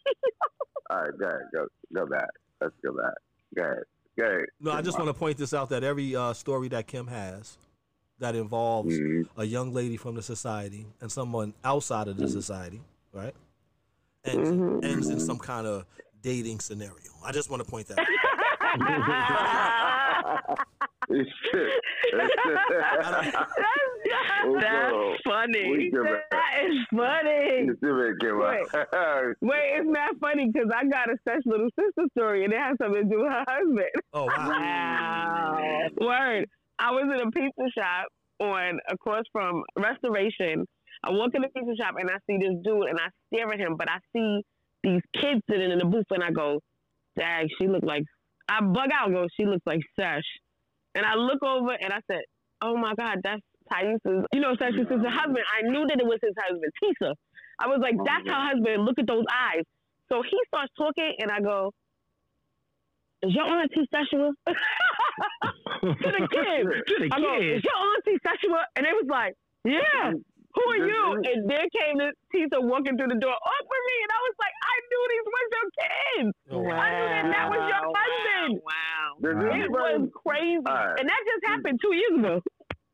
[0.91, 1.39] All right, go ahead.
[1.51, 2.29] Go, go back.
[2.61, 3.13] Let's go back.
[3.55, 3.83] Go ahead.
[4.19, 4.45] Go ahead.
[4.61, 7.57] No, I just want to point this out that every uh, story that Kim has
[8.19, 9.27] that involves Mhm.
[9.37, 12.81] a young lady from the society and someone outside of the society,
[13.13, 13.33] right?
[14.23, 14.83] Ends, Mhm.
[14.85, 15.85] ends in some kind of
[16.21, 17.11] dating scenario.
[17.23, 18.05] I just want to point that out.
[24.61, 25.89] That's funny.
[25.91, 27.69] That is funny.
[27.81, 28.65] Wait,
[29.41, 32.75] wait, it's not funny because I got a such little sister story and it has
[32.81, 33.89] something to do with her husband.
[34.13, 35.87] Oh wow!
[36.01, 36.49] Word.
[36.79, 38.07] I was in a pizza shop
[38.39, 40.65] on across from Restoration.
[41.03, 43.59] I walk in the pizza shop and I see this dude and I stare at
[43.59, 44.41] him, but I see
[44.83, 46.59] these kids sitting in the booth and I go,
[47.17, 48.03] "Dag, she look like."
[48.49, 50.25] I bug out and go, "She looks like Sesh,"
[50.95, 52.21] and I look over and I said,
[52.61, 56.19] "Oh my God, that's Thais's, you know, Sesh's sister husband." I knew that it was
[56.21, 57.13] his husband, Tisa.
[57.59, 58.85] I was like, oh, "That's her husband.
[58.85, 59.63] Look at those eyes."
[60.09, 61.71] So he starts talking and I go,
[63.23, 64.33] "Is your auntie sexual?"
[65.81, 66.61] to the kid.
[66.87, 67.57] To the I go, kid.
[67.57, 68.57] is your auntie sexual?
[68.75, 69.33] And they was like,
[69.65, 70.11] yeah.
[70.55, 71.21] Who are you?
[71.25, 74.35] And there came this Tisa walking through the door, up for me, and I was
[74.39, 76.31] like, I knew these was your kids.
[76.51, 76.79] Oh, wow.
[76.79, 78.61] I knew that that was your husband.
[78.63, 79.07] Wow.
[79.21, 80.99] Does It anybody, was crazy, All right.
[80.99, 82.41] and that just happened two years ago.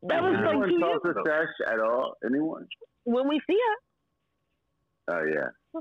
[0.08, 1.22] That was does like anyone two talk years to ago.
[1.24, 2.14] Sesh at all?
[2.26, 2.66] Anyone?
[3.04, 3.58] When we see
[5.08, 5.80] her, Oh, yeah.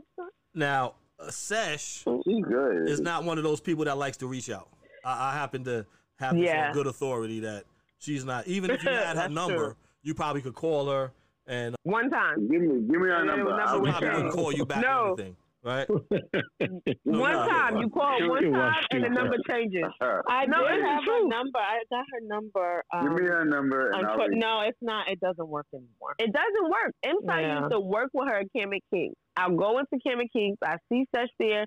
[0.53, 2.89] Now, uh, Sesh She's good.
[2.89, 4.69] is not one of those people that likes to reach out.
[5.05, 5.85] I, I happen to
[6.22, 6.67] have Yeah.
[6.69, 7.65] on good authority that
[7.99, 8.47] she's not.
[8.47, 9.76] Even if you had her number, true.
[10.03, 11.11] you probably could call her
[11.47, 13.49] and one time, Give me, give me her number.
[13.49, 14.15] number I'll probably changed.
[14.15, 15.07] wouldn't call you back or No.
[15.17, 15.89] anything, right?
[17.03, 18.53] one no, time, you call one time,
[18.91, 19.11] and the stupid.
[19.11, 19.84] number changes.
[20.30, 21.13] I No, did it's have true.
[21.24, 21.59] her number.
[21.59, 22.84] I got her number.
[22.93, 25.09] Um, Give me her number and I'll unfor- no, it's not.
[25.09, 26.15] It doesn't work anymore.
[26.19, 26.93] It doesn't work.
[27.03, 27.59] Inside Yeah.
[27.61, 29.15] used to work with her at Camet Kings.
[29.36, 30.57] I'll go into Camet Kings.
[30.63, 31.65] I see Sesh there.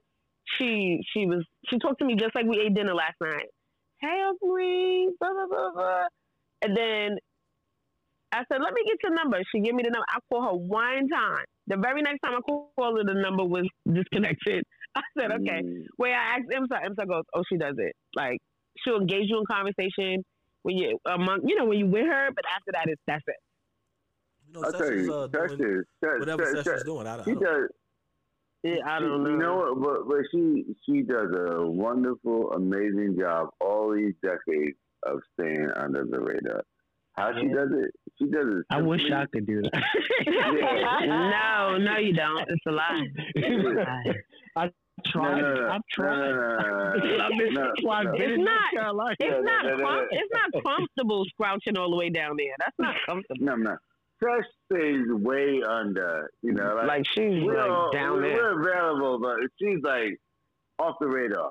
[0.56, 3.46] She she was she talked to me just like we ate dinner last night.
[4.00, 6.06] Hey, Marie, blah blah blah blah.
[6.62, 7.18] And then
[8.32, 10.06] I said, "Let me get your number." She gave me the number.
[10.08, 11.44] I called her one time.
[11.66, 14.64] The very next time I called her, the number was disconnected.
[14.96, 15.84] I said, "Okay." Mm.
[15.98, 16.84] Wait, I asked Imsa.
[16.86, 17.92] Imsa goes, "Oh, she does it.
[18.14, 18.38] Like
[18.78, 20.24] she'll engage you in conversation
[20.62, 23.36] when you among you know when you with her, but after that, it's that's it."
[24.48, 26.64] You know, I'll Sesh tell is you, uh, Sesh doing is, Sesh, whatever Sesh, Sesh
[26.64, 27.06] Sesh, doing.
[27.06, 27.68] I, I She don't, does.
[28.64, 29.30] Yeah, I don't know.
[29.30, 29.80] You know what?
[29.80, 36.04] But, but she she does a wonderful, amazing job all these decades of staying under
[36.04, 36.62] the radar.
[37.12, 37.90] How she does it?
[38.18, 38.64] She does it.
[38.70, 39.02] I wish.
[39.12, 39.82] I could do that.
[41.06, 42.48] no, no, you don't.
[42.48, 43.06] It's a lie.
[44.56, 44.70] I No,
[45.12, 45.40] tried.
[45.42, 46.16] no, no, I've tried.
[46.16, 46.92] No, no, no.
[47.34, 49.64] It's not- It's not.
[49.64, 50.06] no, no, Com- no.
[50.10, 52.54] it's not comfortable scrouching all the way down there.
[52.58, 53.44] That's not comfortable.
[53.44, 53.76] No, no.
[54.24, 56.30] Fresh stays way under.
[56.42, 58.54] You know, like, Like she's like all- down we're, there.
[58.56, 60.18] we're available, but she's like
[60.78, 61.50] off the radar.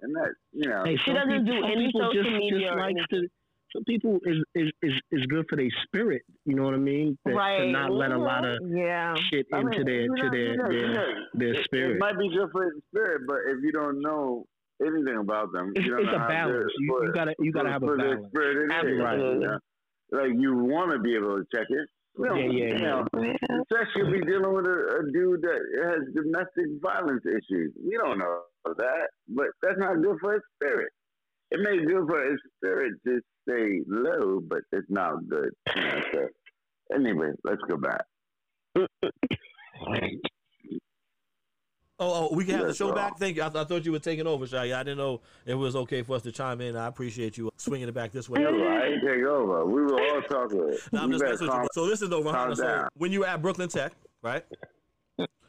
[0.00, 3.20] And that, you know, Hey, She doesn't people- do any social just, media Just or
[3.20, 3.28] to,
[3.72, 6.22] some people is, is is is good for their spirit.
[6.46, 7.18] You know what I mean?
[7.24, 7.58] That, Right.
[7.66, 8.22] To not let a mm-hmm.
[8.24, 9.14] lot of Yeah.
[9.30, 11.48] shit I mean, into their you to know, their you know, you their, know, their
[11.54, 11.98] it- It spirit.
[12.00, 14.46] might be good for the spirit, but if you don't know
[14.80, 16.72] anything about them, It's, you don't it's know a balance.
[16.78, 18.26] You, you gotta you gotta have a balance.
[18.28, 19.28] spirit Absolutely.
[19.34, 19.58] you know?
[20.10, 21.88] Like you want to be able to check it.
[22.16, 23.06] We don't- Yeah, yeah, you know,
[23.70, 27.72] Especially be dealing with a, a dude that has domestic violence issues.
[27.84, 30.90] We don't know that, but that's not good for his spirit.
[31.50, 35.50] It may be good for his spirit to stay low, but it's not good.
[35.76, 36.28] You know, so,
[36.94, 38.04] anyway, let's go back.
[42.00, 43.18] Oh, oh, we can have the show uh, back.
[43.18, 43.42] Thank you.
[43.42, 44.66] I, th- I thought you were taking over, Shai.
[44.78, 46.76] I didn't know it was okay for us to chime in.
[46.76, 48.40] I appreciate you swinging it back this way.
[48.40, 49.66] No, I didn't take over.
[49.66, 50.76] We were all talking.
[50.92, 51.68] No, I'm You just better messing with calm- you.
[51.72, 52.56] So listen though, calm Rohanna.
[52.56, 52.88] So down.
[52.94, 53.92] when you were at Brooklyn Tech,
[54.22, 54.44] right?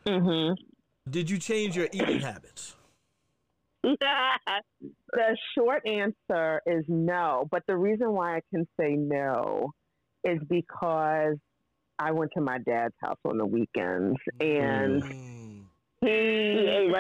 [0.08, 0.54] Mm-hmm.
[1.12, 2.76] Did you change your eating habits?
[5.12, 9.72] The short answer is no, but the reason why I can say no
[10.24, 11.36] is because
[11.98, 15.29] I went to my dad's house on the weekends and Mm.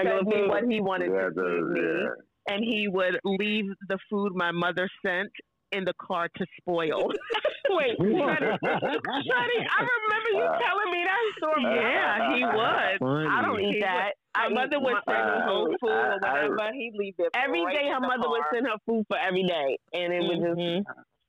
[0.03, 2.53] He fed me what he wanted Yeah, to the- feed me, yeah.
[2.55, 5.29] and he would leave the food my mother sent
[5.71, 7.11] in the car to spoil.
[7.69, 11.63] Wait, Sonny, Sonny, I remember you Uh, telling me that story.
[11.77, 12.97] yeah, he would.
[12.99, 13.27] Funny.
[13.29, 14.13] I don't eat that.
[14.35, 16.73] My I mother would send uh, me home food I- or I- whatever.
[16.73, 19.43] He'd leave it Every right day her the mother would send her food for every
[19.43, 20.83] day, and it would just Mhm.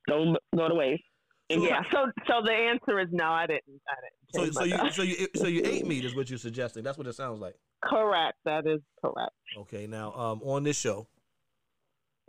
[0.09, 1.03] go go to waste.
[1.51, 3.25] And yeah, so so the answer is no.
[3.25, 3.81] I didn't.
[3.89, 3.95] I
[4.33, 4.55] So, didn't.
[4.55, 6.83] so so you, so you, so you ate meat is what you're suggesting.
[6.85, 7.57] That's what it sounds like.
[7.85, 8.39] correct.
[8.45, 9.33] That is correct.
[9.59, 11.07] Okay, now um, on this show,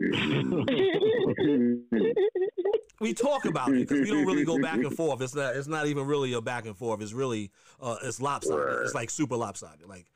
[3.00, 5.20] we talk about it because we don't really go back and forth.
[5.20, 5.56] It's not.
[5.56, 7.00] It's not even really a back and forth.
[7.02, 7.50] It's really.
[7.80, 8.82] Uh, it's lopsided.
[8.84, 9.86] It's like super lopsided.
[9.88, 10.06] Like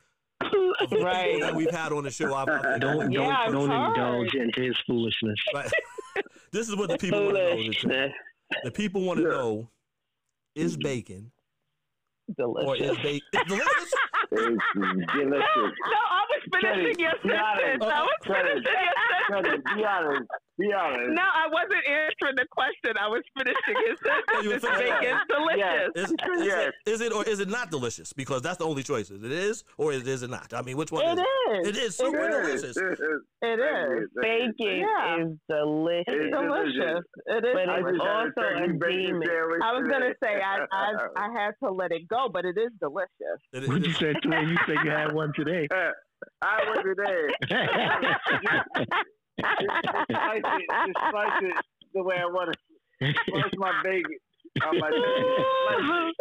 [0.91, 1.39] Right.
[1.41, 2.33] that we've had on the show.
[2.33, 5.37] I've, I've, Don't Yeah, don't I've don't indulge into his foolishness.
[5.53, 5.69] right.
[6.51, 8.09] this is what the people want to know.
[8.63, 9.29] The, people want to Yeah.
[9.31, 9.69] know:
[10.55, 10.83] is mm-hmm.
[10.83, 11.31] bacon
[12.37, 12.67] Delicious.
[12.69, 13.93] or is bacon delicious?
[14.31, 14.63] It's
[15.13, 15.43] delicious.
[15.53, 17.83] No, I was finishing Teddy, your sentence.
[17.83, 19.63] I was Teddy, finishing your Teddy, sentence.
[19.75, 20.29] be honest.
[20.59, 21.09] Be honest.
[21.13, 22.97] No, I wasn't answering the question.
[22.99, 23.97] I was finishing his
[24.43, 24.81] you were sentence.
[24.81, 25.91] finishing- Bacon's delicious.
[25.95, 26.71] Is, is, Yes.
[26.85, 28.11] it, is it or is it not delicious?
[28.13, 29.11] Because that's the only choice.
[29.11, 30.53] Is it is or is, is it not?
[30.55, 31.67] I mean, which one It is is.
[31.67, 31.75] it?
[31.77, 32.63] It is super It delicious.
[32.63, 32.77] is.
[32.77, 33.21] It is.
[33.43, 34.09] It is.
[34.19, 35.21] Bacon Yeah.
[35.25, 36.05] is delicious.
[36.07, 37.03] It's It's delicious.
[37.27, 37.53] It is.
[37.53, 39.61] But it's also a a turkey bacon demon.
[39.61, 42.71] I was gonna say I, I I had to let it go, but it is
[42.81, 43.39] delicious.
[43.53, 44.29] It is- What you said to?
[44.29, 45.67] You said you had one today.
[46.41, 47.29] I wasn't there.
[49.39, 49.51] Just
[50.09, 50.97] slice it, just
[51.43, 51.53] it
[51.93, 52.55] the way I want
[53.01, 53.15] it.
[53.29, 54.17] Slice my bacon
[54.65, 56.13] on my bacon.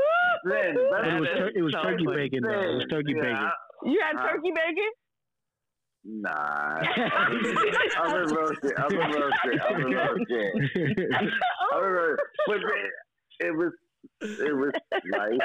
[0.44, 2.16] Then, But it was tur- it was so turkey funny.
[2.16, 2.60] bacon though.
[2.60, 3.50] It was turkey yeah, bacon.
[3.84, 4.28] You had Huh?
[4.28, 4.90] turkey bacon?
[6.04, 6.82] Nah.
[7.98, 8.72] I'm gonna roast it.
[8.78, 9.60] I'm gonna roast it.
[9.66, 11.08] I'm gonna roast it.
[11.72, 12.20] I'm gonna it.
[12.46, 12.92] But it,
[13.46, 13.72] it was
[14.20, 14.72] it was
[15.06, 15.38] nice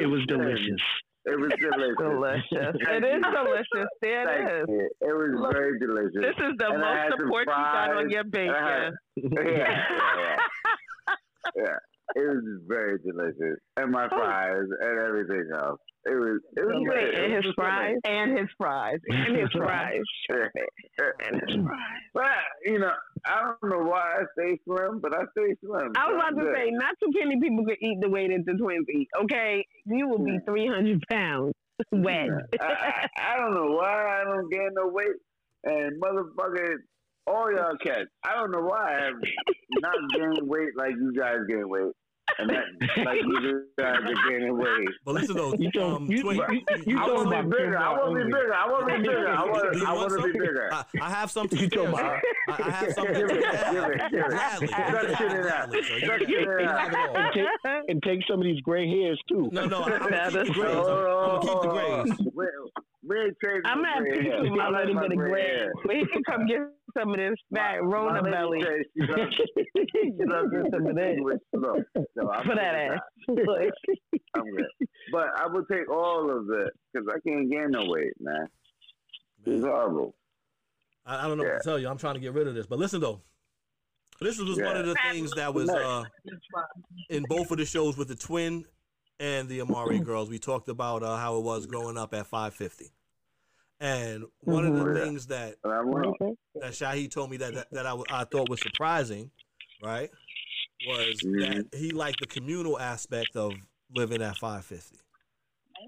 [0.00, 0.80] it was delicious.
[1.24, 1.96] It was delicious.
[1.98, 2.76] Delicious.
[2.90, 3.88] It is delicious.
[4.00, 4.66] There Thank it is.
[4.68, 4.90] you.
[5.08, 6.12] It was Look, very delicious.
[6.20, 8.96] This is the And most support you got on your had- bacon.
[9.16, 9.86] yeah,
[10.18, 10.36] yeah,
[11.56, 11.78] yeah.
[12.14, 14.08] It was very delicious, and my oh.
[14.16, 15.80] fries and everything else.
[16.04, 16.40] It was.
[16.56, 17.14] It was good.
[17.14, 17.96] and his fries?
[18.04, 18.98] And his fries.
[19.10, 20.02] And his fries.
[21.24, 22.02] And his fries.
[22.12, 22.26] But
[22.64, 22.92] you know,
[23.24, 25.92] I don't know why I stay slim, but I stay slim.
[25.96, 26.54] I was about to good.
[26.56, 29.08] say, not too many people could eat the way that the twins eat.
[29.22, 31.54] Okay, you will be three hundred pounds
[31.92, 32.28] wet.
[32.60, 35.16] I, I, I don't know why I don't gain no weight,
[35.64, 36.76] and motherfucker,
[37.26, 38.08] all y'all cats.
[38.24, 39.14] I don't know why I have
[39.80, 41.92] not gained weight like you guys gain weight,
[42.38, 42.64] and that
[43.04, 44.88] like you guys are gaining weight.
[45.04, 47.78] But listen though, You told- um, you- Twin, you- you I want to be bigger.
[47.78, 48.54] I want to be bigger.
[48.54, 49.28] I want to be bigger.
[49.28, 49.76] I want.
[49.76, 50.68] you I want to be bigger.
[50.72, 51.84] I, I have something to You share.
[51.90, 52.02] talking sir.
[52.02, 54.28] about- I, I have something Give to it, give it, give it.
[54.30, 54.66] Gladly.
[54.66, 55.70] Suck it can have in it out.
[55.70, 55.94] gladly, sir.
[55.98, 56.80] You Suck it you in can out.
[56.80, 57.16] have it all.
[57.16, 59.48] and, take, and take some of these gray hairs too.
[59.52, 60.74] No, no, I'm gonna keep the grays.
[60.74, 62.68] I'm, I'm gonna keep the grays.
[63.04, 63.32] We, we
[63.64, 64.44] I'm no gonna gray pick hair.
[64.44, 65.42] him I a little bit of gray gray.
[65.42, 65.72] hair.
[65.90, 66.60] He can come get
[66.96, 68.62] some of this fat My Rona lady belly.
[68.62, 69.36] says she loves-
[69.92, 71.10] she loves Some of that.
[71.10, 71.84] English look.
[72.16, 72.98] So I'm For that ass.
[74.34, 74.66] I'm good.
[75.10, 78.46] But I will take all of it because I can't gain no weight, man.
[79.46, 80.14] It's horrible.
[81.04, 81.88] I, I don't know what to tell you.
[81.88, 82.66] I'm trying to get rid of this.
[82.66, 83.20] But listen though,
[84.20, 86.04] this was one of the things that was uh,
[87.10, 88.64] in both of the shows with the twin
[89.22, 90.28] and the Amari girls.
[90.28, 92.92] We talked about uh, how it was growing up at 550.
[93.80, 94.84] And one of the.
[94.92, 95.04] Yeah.
[95.04, 96.14] things that And
[96.56, 99.30] that Shahi told me that that, that I, w- I thought was surprising,
[99.80, 100.10] right,
[100.86, 101.40] was Mhm.
[101.70, 103.52] that he liked the communal aspect of
[103.94, 104.98] living at 550.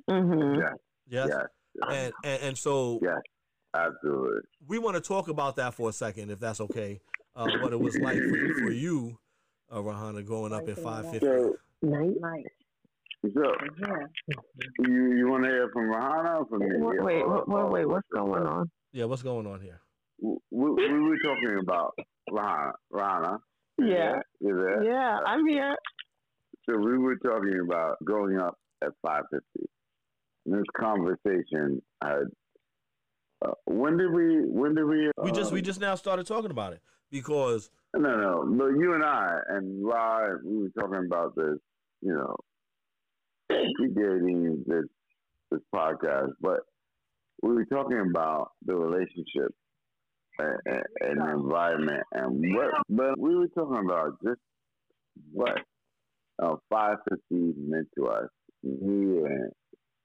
[0.08, 0.60] Mm-hmm.
[0.60, 0.72] Yeah.
[1.08, 1.28] Yes.
[1.74, 1.90] Yeah.
[1.90, 3.18] And, and and so Yeah.
[3.74, 4.42] absolutely.
[4.66, 7.00] we want to talk about that for a second, if that's okay.
[7.34, 9.18] Uh, what it was like for, for you,
[9.72, 11.26] uh, Rohanna, growing up at 550.
[11.26, 12.46] So, Night,
[13.34, 14.06] night.
[14.34, 16.66] so you you want to hear from Rohanna or from me?
[16.78, 18.70] Wait, wait, wait, wait, what's going on?
[18.92, 19.80] Yeah, what's going on here?
[20.20, 21.94] We, we were talking about
[22.30, 22.72] Rohanna.
[22.92, 23.38] Rohanna.
[23.78, 24.20] Yeah.
[24.40, 24.84] You there?
[24.84, 25.74] Yeah, I'm here.
[26.68, 29.68] So we were talking about growing up at 550.
[30.46, 32.24] And this conversation had.
[33.44, 34.40] Uh, when did we?
[34.46, 35.10] When did we?
[35.22, 38.42] We just we um, just now started talking about it because No, no.
[38.42, 38.68] no.
[38.68, 41.58] you and I and Rod, we were talking about this.
[42.00, 42.36] You know,
[43.50, 44.84] predating this
[45.50, 46.60] this podcast, but
[47.42, 49.54] we were talking about the relationship
[50.38, 52.70] and, and, the environment and what.
[52.88, 54.40] But we were talking about just
[55.32, 55.58] what
[56.42, 58.28] uh, 550 meant to us.
[58.62, 59.50] Me and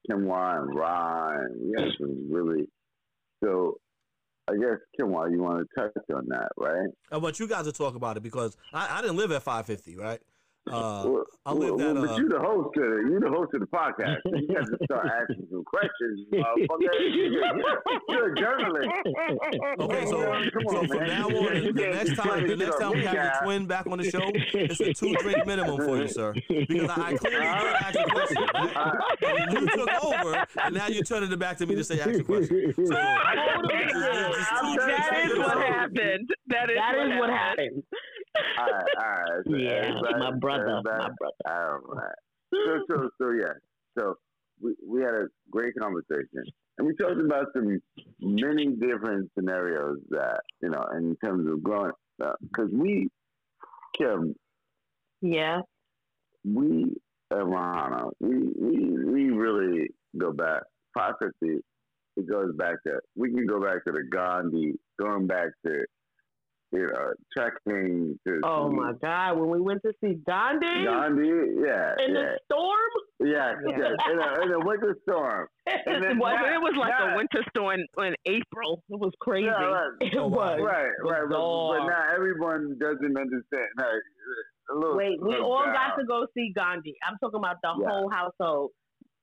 [0.10, 0.28] and
[0.76, 2.66] Ra, and we had some really.
[3.44, 3.78] So,
[4.50, 6.90] I guess Kimwa, you want to touch on that, right?
[7.12, 9.96] I want you guys to talk about it because I, I didn't live at 550,
[9.98, 10.20] right?
[10.70, 12.02] Uh, Well, I'll live well, that.
[12.02, 13.08] But Uh, you the host of it.
[13.10, 14.18] You're the host of the podcast.
[14.24, 16.90] So you have to start asking some questions, motherfucker.
[18.10, 18.90] You're a journalist.
[19.80, 21.08] Okay, so, Come so on, from man.
[21.08, 24.10] now on, the next time, the next time we have your twin back on the
[24.10, 26.34] show, it's a two drink minimum for you, sir.
[26.50, 28.38] Because I, I clearly did ask a question.
[29.22, 32.10] And you took over, and now you're turning it back to me to say ask
[32.20, 32.74] a question.
[32.76, 33.72] So, Hold on.
[33.72, 36.30] it's just- it's just two drinks That is what happened.
[36.48, 37.84] That is That what is what happened.
[38.58, 38.76] Happened.
[38.98, 39.46] All right, all right.
[39.48, 41.34] So Yeah, everybody- my brother, my brother.
[41.50, 42.16] All right.
[42.54, 43.54] So, so, so, yeah.
[43.98, 44.16] So
[44.62, 46.44] we, we had a great conversation,
[46.78, 47.80] and we talked about some
[48.20, 53.08] many different scenarios that you know in terms of growing because we,
[53.98, 54.36] Kim,
[55.22, 55.62] Yeah.
[56.44, 56.96] we
[57.32, 60.64] at Rohanna, we, we we really go back.
[60.94, 61.60] Five fifty,
[62.18, 65.84] it goes back to we can go back to the Gandhi, going back to
[66.72, 69.38] you know trekking to Oh my God!
[69.40, 73.78] When we went to see Gandhi Gandhi, yeah, in yeah, the storm, yeah, Yeah.
[73.78, 75.48] yeah, in a, in a winter storm.
[75.86, 78.84] And then Well, that- it was like that- a winter storm in April.
[78.90, 79.46] It was crazy.
[79.46, 79.90] Yeah, right.
[80.02, 80.60] it Oh, was.
[80.62, 81.88] Right, right, but, but bizarre.
[81.90, 83.68] not everyone doesn't understand.
[83.78, 83.88] Like,
[84.76, 85.74] little Wait, we all down.
[85.74, 86.96] got to go see Gandhi.
[87.04, 87.90] I'm talking about the Yeah.
[87.90, 88.72] whole household,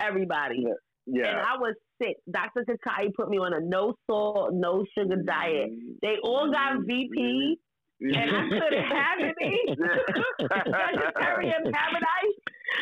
[0.00, 0.64] everybody.
[0.66, 0.74] Yeah.
[1.06, 1.44] And Yeah.
[1.46, 2.16] I was sick.
[2.30, 2.64] Dr.
[2.64, 5.70] Kakai put me on a no salt, no sugar diet.
[6.02, 6.86] They all got mm-hmm.
[6.86, 7.58] VP,
[8.00, 9.64] and I couldn't have any.
[10.40, 12.36] Vegetarian paradise.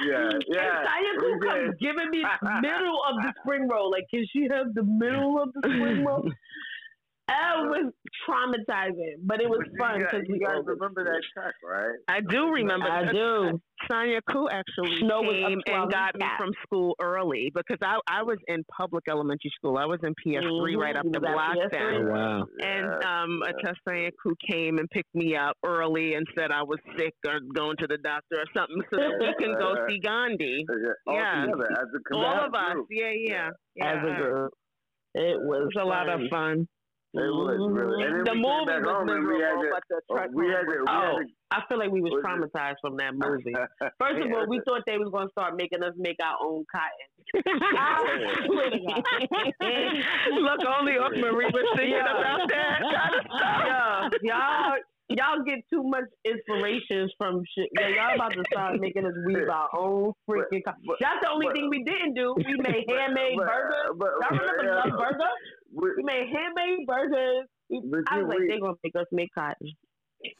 [0.07, 0.81] yeah, yeah.
[0.81, 1.49] And Tanya we Cool did.
[1.49, 3.91] comes giving me the middle of the spring roll.
[3.91, 6.25] Like, can she have the middle of the spring roll?
[7.27, 7.93] It was
[8.29, 11.97] traumatizing, but it was But fun because you we guys remember that track, right?
[12.09, 12.87] I do remember.
[12.87, 13.61] I do.
[13.91, 17.99] Sonia Koo actually Snow was up came and got me from school early because I,
[18.09, 19.79] I was in public elementary school.
[19.79, 21.81] I was in PS3 right up the You was block then.
[21.81, 22.12] PS3?
[22.12, 22.45] wow.
[22.61, 23.70] And um, yeah.
[23.70, 27.41] a Sonia Koo came and picked me up early and said I was sick or
[27.55, 30.64] going to the doctor or something so that we can go see Gandhi.
[31.07, 31.47] all Yeah.
[31.47, 32.77] together as a All of us.
[32.91, 33.49] Yeah, yeah.
[33.77, 33.93] yeah.
[33.93, 34.53] as a group.
[35.14, 36.66] It was, It was a lot of fun.
[37.14, 38.02] It was really.
[38.02, 39.70] And then The we movie was home and we had miserable, to.
[39.70, 40.82] but the oh, we had to.
[40.82, 43.54] We Oh, had I feel like we was Was it- traumatized from that movie.
[43.54, 43.68] to
[44.02, 44.34] First of Yeah.
[44.34, 47.06] all, we thought they was going to start making us make our own cotton.
[47.78, 49.02] I swear to God.
[50.42, 52.18] Look, only Oak Marie was thinking Yeah.
[52.18, 54.12] about that kind of stuff.
[54.22, 54.74] Y'all,
[55.08, 57.68] y'all get too much inspirations from shit.
[57.78, 60.64] Yo, y'all about to start making us weave our own freaking.
[60.66, 62.34] Co- But- That's the only but- thing we didn't do.
[62.36, 63.94] We made handmade but- burgers.
[63.96, 64.74] but- Y'all remember yeah.
[64.90, 65.30] Love Burger?
[65.75, 67.47] We, We made handmade burgers.
[67.70, 69.68] We, I was like, we- they gonna make us make cotton.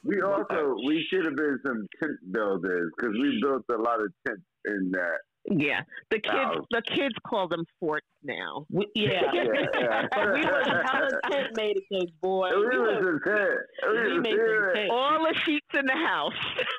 [0.03, 4.11] we also we should have been some tent builders because we built a lot of
[4.25, 5.19] tents in that.
[5.47, 6.65] Yeah, the kids, Wow.
[6.71, 8.65] the kids call them forts now.
[8.71, 9.21] We, yeah.
[9.31, 9.43] Yeah,
[9.79, 10.07] yeah.
[10.11, 12.49] but we was hella tent made kids, boy.
[12.55, 13.59] We We was was, a tent.
[13.91, 14.89] we We made tent.
[14.91, 16.33] All the sheets in the house.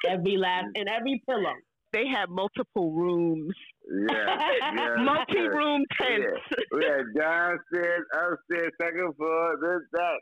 [0.09, 1.55] Every last and every pillow.
[1.93, 3.55] They had multiple rooms,
[3.89, 4.37] Yeah,
[4.75, 4.95] yeah.
[5.05, 6.41] multi-room tents.
[6.73, 10.19] We had downstairs, upstairs, second floor, this, that.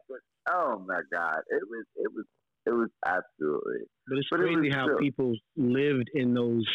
[0.51, 2.25] Oh my God, it was, it was,
[2.67, 3.87] it was absolutely.
[4.07, 6.67] But it's But crazy was how still- people lived in those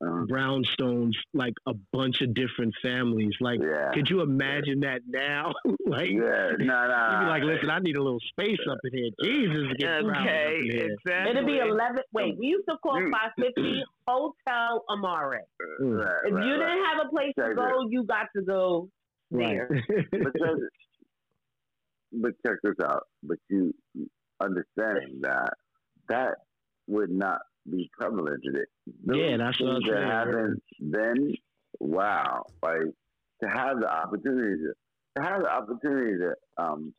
[0.00, 3.30] Um, brownstones, like a bunch of different families.
[3.40, 5.52] Like, yeah, could you imagine that now?
[5.86, 7.08] like, yeah, no, no.
[7.12, 9.10] you'd be like, listen, I need a little space up in here.
[9.22, 10.88] Jesus, it gets crowded Okay, up in here.
[10.92, 11.30] exactly.
[11.30, 12.02] It'll be eleven.
[12.12, 15.42] Wait, we used to call five fifty Hotel Amare.
[15.80, 16.58] Right, If right, you right.
[16.58, 18.88] didn't have a place to Check go, you got to go
[19.30, 19.68] there.
[20.10, 20.32] but
[22.12, 23.04] but check this out.
[23.22, 23.72] But you
[24.40, 25.54] understand that
[26.08, 26.34] that
[26.88, 27.40] would not
[27.70, 28.64] be prevalent today.
[29.06, 30.08] Those Yeah, that's what I'm that saying.
[30.08, 31.34] happened then.
[31.80, 32.82] Wow, like
[33.42, 34.72] to have the opportunity to,
[35.16, 36.94] to have the opportunity to um,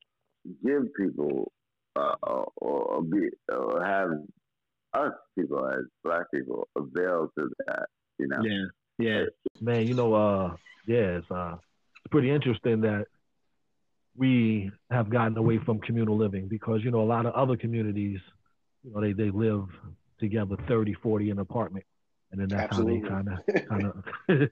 [0.64, 1.52] give people
[1.96, 4.10] uh, or, or be or have
[4.94, 7.86] us people as black people avail to that.
[8.20, 8.38] You know.
[8.44, 8.66] yeah,
[9.00, 9.24] yeah.
[9.62, 10.56] man, you know, uh,
[10.88, 13.06] yeah, it's uh, it's pretty interesting that
[14.18, 18.20] we have gotten away from communal living because you know a lot of other communities,
[18.84, 19.66] you know, they they live
[20.30, 21.86] together 30, 40 in an apartment,
[22.32, 23.08] and then that's Absolutely.
[23.10, 23.86] how they kind of kind
[24.42, 24.50] of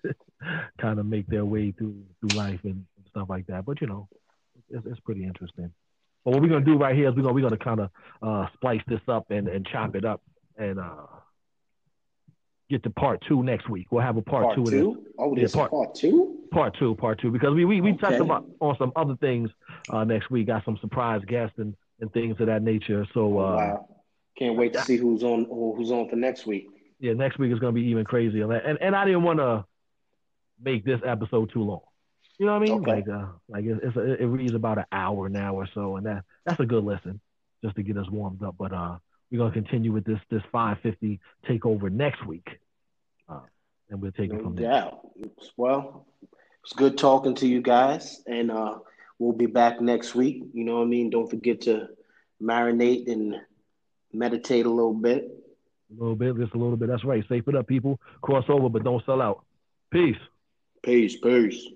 [0.80, 3.66] kind of make their way through through life and stuff like that.
[3.66, 4.08] But you know,
[4.70, 5.72] it's, it's pretty interesting.
[6.24, 7.90] But what we're gonna do right here is we're gonna we're gonna kind of
[8.22, 10.22] uh, splice this up and, and chop it up
[10.58, 11.08] and uh,
[12.70, 13.88] get to part two next week.
[13.92, 15.06] We'll have a part, Part two of this two?
[15.18, 16.40] Oh, Yeah, part- part two?
[16.52, 19.50] part two, part two, because we we, we touched about on some other things
[19.90, 20.48] uh, next week.
[20.48, 23.06] Got some surprise guests and, and things of that nature.
[23.14, 23.88] So uh, Oh, wow.
[24.38, 26.68] Can't wait to see who's on who- who's on for next week.
[27.00, 28.52] yeah, next week is going to be even crazier.
[28.52, 29.66] And and I didn't want to
[30.62, 31.82] make this episode too long.
[32.40, 32.80] You know what I mean?
[32.82, 32.92] Okay.
[32.96, 36.06] Like uh, like it, it's a, it reads about an hour now or so, and
[36.06, 37.20] that that's a good listen
[37.64, 38.56] just to get us warmed up.
[38.58, 38.98] But uh,
[39.32, 42.48] we're gonna continue with this this 550 takeover next week,
[43.30, 43.42] uh,
[43.90, 45.10] and we'll take no it from doubt.
[45.16, 45.30] there.
[45.58, 46.08] Well,
[46.64, 48.80] it's good talking to you guys, and uh,
[49.20, 50.44] we'll be back next week.
[50.54, 51.12] You know what I mean?
[51.12, 51.90] Don't forget to
[52.42, 53.36] marinate and
[54.14, 55.30] meditate a little bit.
[55.92, 56.90] A little bit, just a little bit.
[56.90, 57.24] That's right.
[57.28, 58.00] Safe it up, people.
[58.22, 59.46] Cross over, but don't sell out.
[59.92, 60.18] Peace.
[60.84, 61.16] Peace.
[61.22, 61.68] Peace.